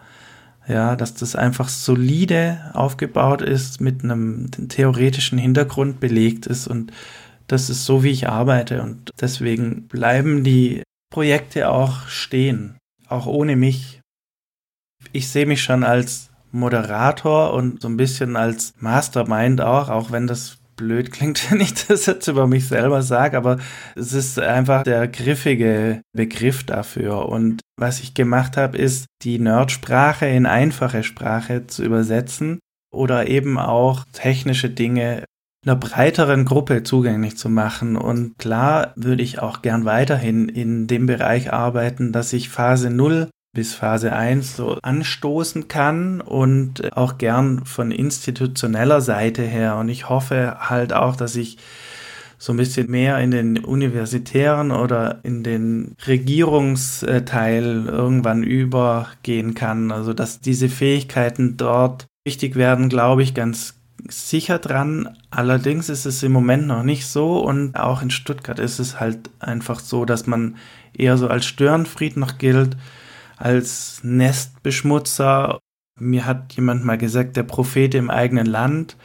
Ja, 0.67 0.95
dass 0.95 1.15
das 1.15 1.35
einfach 1.35 1.69
solide 1.69 2.71
aufgebaut 2.75 3.43
ist, 3.43 3.81
mit 3.81 4.05
einem 4.05 4.51
theoretischen 4.51 5.39
Hintergrund 5.39 6.01
belegt 6.01 6.47
ist 6.47 6.69
und 6.69 6.93
das 7.51 7.69
ist 7.69 7.85
so, 7.85 8.05
wie 8.05 8.11
ich 8.11 8.29
arbeite 8.29 8.83
und 8.83 9.11
deswegen 9.21 9.89
bleiben 9.89 10.45
die 10.45 10.83
Projekte 11.13 11.69
auch 11.69 12.07
stehen, 12.07 12.79
auch 13.09 13.27
ohne 13.27 13.57
mich. 13.57 14.01
Ich 15.13 15.29
sehe 15.29 15.47
mich 15.47 15.63
schon 15.63 15.83
als 15.83 16.31
Moderator 16.53 17.53
und 17.53 17.83
so 17.83 17.89
ein 17.89 17.97
bisschen 17.97 18.37
als 18.37 18.75
Mastermind 18.79 19.61
auch, 19.61 19.89
auch 19.89 20.13
wenn 20.13 20.29
das 20.29 20.59
blöd 20.77 21.11
klingt, 21.11 21.51
wenn 21.51 21.61
ich 21.61 21.75
das 21.87 22.07
jetzt 22.07 22.29
über 22.29 22.47
mich 22.47 22.69
selber 22.69 23.03
sage, 23.03 23.37
aber 23.37 23.59
es 23.97 24.13
ist 24.13 24.39
einfach 24.39 24.85
der 24.85 25.09
griffige 25.09 26.03
Begriff 26.13 26.65
dafür. 26.65 27.29
Und 27.29 27.63
was 27.77 28.01
ich 28.01 28.15
gemacht 28.15 28.57
habe, 28.57 28.79
ist, 28.79 29.07
die 29.23 29.41
Nerdsprache 29.41 30.27
in 30.27 30.47
einfache 30.47 31.03
Sprache 31.03 31.67
zu 31.67 31.83
übersetzen 31.83 32.61
oder 32.93 33.29
eben 33.29 33.59
auch 33.59 34.05
technische 34.13 34.71
Dinge 34.71 35.25
einer 35.65 35.77
breiteren 35.77 36.45
Gruppe 36.45 36.83
zugänglich 36.83 37.37
zu 37.37 37.49
machen. 37.49 37.97
Und 37.97 38.39
klar 38.39 38.93
würde 38.97 39.23
ich 39.23 39.41
auch 39.41 39.63
gern 39.63 39.85
weiterhin 39.85 40.49
in 40.49 40.87
dem 40.87 41.07
Bereich 41.07 41.53
arbeiten, 41.53 42.13
dass 42.13 42.33
ich 42.33 42.49
Phase 42.49 42.91
0 42.91 43.29
bis 43.53 43.75
Phase 43.75 44.13
1 44.13 44.57
so 44.57 44.79
anstoßen 44.81 45.69
kann 45.69 46.21
und 46.21 46.97
auch 46.97 47.19
gern 47.19 47.65
von 47.67 47.91
institutioneller 47.91 49.01
Seite 49.01 49.43
her. 49.43 49.77
Und 49.77 49.89
ich 49.89 50.09
hoffe 50.09 50.57
halt 50.61 50.93
auch, 50.93 51.17
dass 51.17 51.37
ich 51.37 51.59
so 52.39 52.55
ein 52.55 52.57
bisschen 52.57 52.91
mehr 52.91 53.19
in 53.19 53.33
den 53.33 53.59
universitären 53.59 54.71
oder 54.71 55.21
in 55.25 55.43
den 55.43 55.95
Regierungsteil 56.07 57.85
irgendwann 57.87 58.43
übergehen 58.43 59.55
kann. 59.55 59.93
Also 59.93 60.15
dass 60.15 60.41
diese 60.41 60.71
Fähigkeiten 60.71 61.59
dort 61.59 62.07
wichtig 62.25 62.57
werden, 62.57 62.89
glaube 62.89 63.23
ich, 63.23 63.35
ganz 63.35 63.80
sicher 64.09 64.59
dran. 64.59 65.17
Allerdings 65.31 65.89
ist 65.89 66.07
es 66.07 66.23
im 66.23 66.33
Moment 66.33 66.67
noch 66.67 66.83
nicht 66.83 67.07
so 67.07 67.39
und 67.39 67.77
auch 67.77 68.03
in 68.03 68.11
Stuttgart 68.11 68.59
ist 68.59 68.79
es 68.79 69.01
halt 69.01 69.31
einfach 69.41 69.81
so, 69.81 70.05
dass 70.05 70.27
man 70.27 70.57
eher 70.93 71.17
so 71.19 71.29
als 71.29 71.47
Störenfried 71.47 72.17
noch 72.17 72.39
gilt, 72.39 72.77
als 73.37 74.01
Nestbeschmutzer. 74.03 75.59
Mir 75.99 76.27
hat 76.27 76.55
jemand 76.55 76.85
mal 76.85 76.99
gesagt, 76.99 77.37
der 77.37 77.43
Prophet 77.43 77.95
im 77.95 78.11
eigenen 78.11 78.47
Land. 78.47 78.97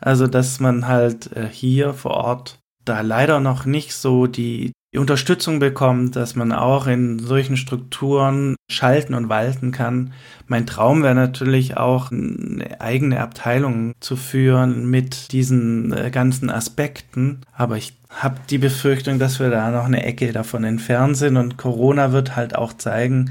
Also, 0.00 0.26
dass 0.26 0.60
man 0.60 0.88
halt 0.88 1.32
äh, 1.36 1.48
hier 1.50 1.92
vor 1.92 2.12
Ort 2.12 2.58
da 2.84 3.02
leider 3.02 3.40
noch 3.40 3.66
nicht 3.66 3.92
so 3.92 4.26
die 4.26 4.72
die 4.92 4.98
Unterstützung 4.98 5.60
bekommt, 5.60 6.16
dass 6.16 6.34
man 6.34 6.52
auch 6.52 6.86
in 6.88 7.20
solchen 7.20 7.56
Strukturen 7.56 8.56
schalten 8.68 9.14
und 9.14 9.28
walten 9.28 9.70
kann. 9.70 10.12
Mein 10.48 10.66
Traum 10.66 11.02
wäre 11.02 11.14
natürlich 11.14 11.76
auch 11.76 12.10
eine 12.10 12.80
eigene 12.80 13.20
Abteilung 13.20 13.92
zu 14.00 14.16
führen 14.16 14.90
mit 14.90 15.30
diesen 15.32 15.92
äh, 15.92 16.10
ganzen 16.10 16.50
Aspekten. 16.50 17.42
Aber 17.52 17.76
ich 17.76 17.96
habe 18.08 18.40
die 18.50 18.58
Befürchtung, 18.58 19.20
dass 19.20 19.38
wir 19.38 19.50
da 19.50 19.70
noch 19.70 19.84
eine 19.84 20.02
Ecke 20.02 20.32
davon 20.32 20.64
entfernt 20.64 21.16
sind 21.16 21.36
und 21.36 21.56
Corona 21.56 22.10
wird 22.10 22.34
halt 22.34 22.56
auch 22.56 22.72
zeigen, 22.72 23.30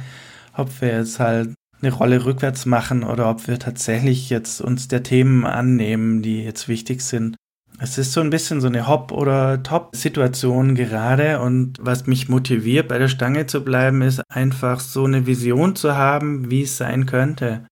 ob 0.56 0.82
wir 0.82 1.00
jetzt 1.00 1.20
halt 1.20 1.54
eine 1.82 1.92
Rolle 1.92 2.26
rückwärts 2.26 2.66
machen 2.66 3.04
oder 3.04 3.30
ob 3.30 3.48
wir 3.48 3.60
tatsächlich 3.60 4.30
jetzt 4.30 4.62
uns 4.62 4.88
der 4.88 5.04
Themen 5.04 5.46
annehmen, 5.46 6.22
die 6.22 6.44
jetzt 6.44 6.68
wichtig 6.68 7.02
sind. 7.02 7.36
Es 7.82 7.98
ist 7.98 8.12
so 8.12 8.20
ein 8.20 8.30
bisschen 8.30 8.60
so 8.60 8.68
eine 8.68 8.88
Hop- 8.88 9.14
oder 9.14 9.64
Top-Situation 9.64 10.76
gerade 10.76 11.40
und 11.40 11.78
was 11.80 12.08
mich 12.08 12.28
motiviert, 12.28 12.90
bei 12.90 12.98
der 12.98 13.08
Stange 13.08 13.46
zu 13.48 13.64
bleiben, 13.64 14.02
ist 14.02 14.22
einfach 14.30 14.82
so 14.82 15.06
eine 15.06 15.26
Vision 15.26 15.78
zu 15.78 15.96
haben, 15.96 16.52
wie 16.52 16.64
es 16.64 16.76
sein 16.76 17.06
könnte. 17.06 17.66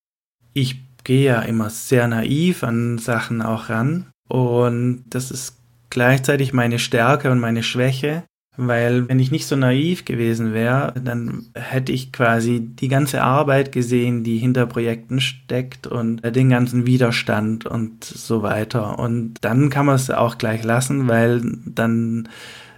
Ich 0.54 1.04
gehe 1.04 1.26
ja 1.26 1.42
immer 1.42 1.70
sehr 1.70 2.08
naiv 2.08 2.64
an 2.64 2.98
Sachen 2.98 3.42
auch 3.42 3.70
ran 3.70 4.08
und 4.30 5.04
das 5.10 5.30
ist 5.30 5.58
gleichzeitig 5.90 6.54
meine 6.54 6.80
Stärke 6.80 7.30
und 7.30 7.40
meine 7.40 7.64
Schwäche. 7.64 8.24
Weil 8.60 9.08
wenn 9.08 9.20
ich 9.20 9.30
nicht 9.30 9.46
so 9.46 9.56
naiv 9.56 10.04
gewesen 10.04 10.52
wäre, 10.52 10.92
dann 11.00 11.46
hätte 11.54 11.92
ich 11.92 12.12
quasi 12.12 12.60
die 12.60 12.88
ganze 12.88 13.22
Arbeit 13.22 13.72
gesehen, 13.72 14.24
die 14.24 14.40
hinter 14.40 14.66
Projekten 14.66 15.22
steckt 15.22 15.86
und 15.86 16.22
den 16.24 16.50
ganzen 16.50 16.88
Widerstand 16.88 17.68
und 17.68 18.04
so 18.04 18.42
weiter. 18.42 18.98
Und 18.98 19.36
dann 19.42 19.70
kann 19.70 19.86
man 19.86 19.96
es 19.96 20.10
auch 20.10 20.40
gleich 20.40 20.64
lassen, 20.64 21.08
weil 21.08 21.42
dann 21.66 22.30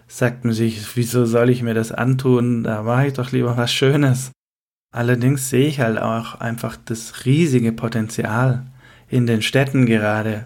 sagt 0.09 0.43
man 0.43 0.53
sich, 0.53 0.97
wieso 0.97 1.23
soll 1.25 1.49
ich 1.49 1.63
mir 1.63 1.75
das 1.75 1.93
antun? 1.93 2.63
Da 2.63 2.84
mache 2.84 3.07
ich 3.07 3.13
doch 3.13 3.32
lieber 3.32 3.55
was 3.55 3.71
Schönes. 3.71 4.32
Allerdings 4.91 5.49
sehe 5.49 5.67
ich 5.67 5.80
halt 5.80 5.97
auch 5.97 6.41
einfach 6.41 6.75
das 6.75 7.25
riesige 7.25 7.71
Potenzial 7.71 8.65
in 9.07 9.27
den 9.27 9.41
Städten 9.41 9.86
gerade 9.86 10.45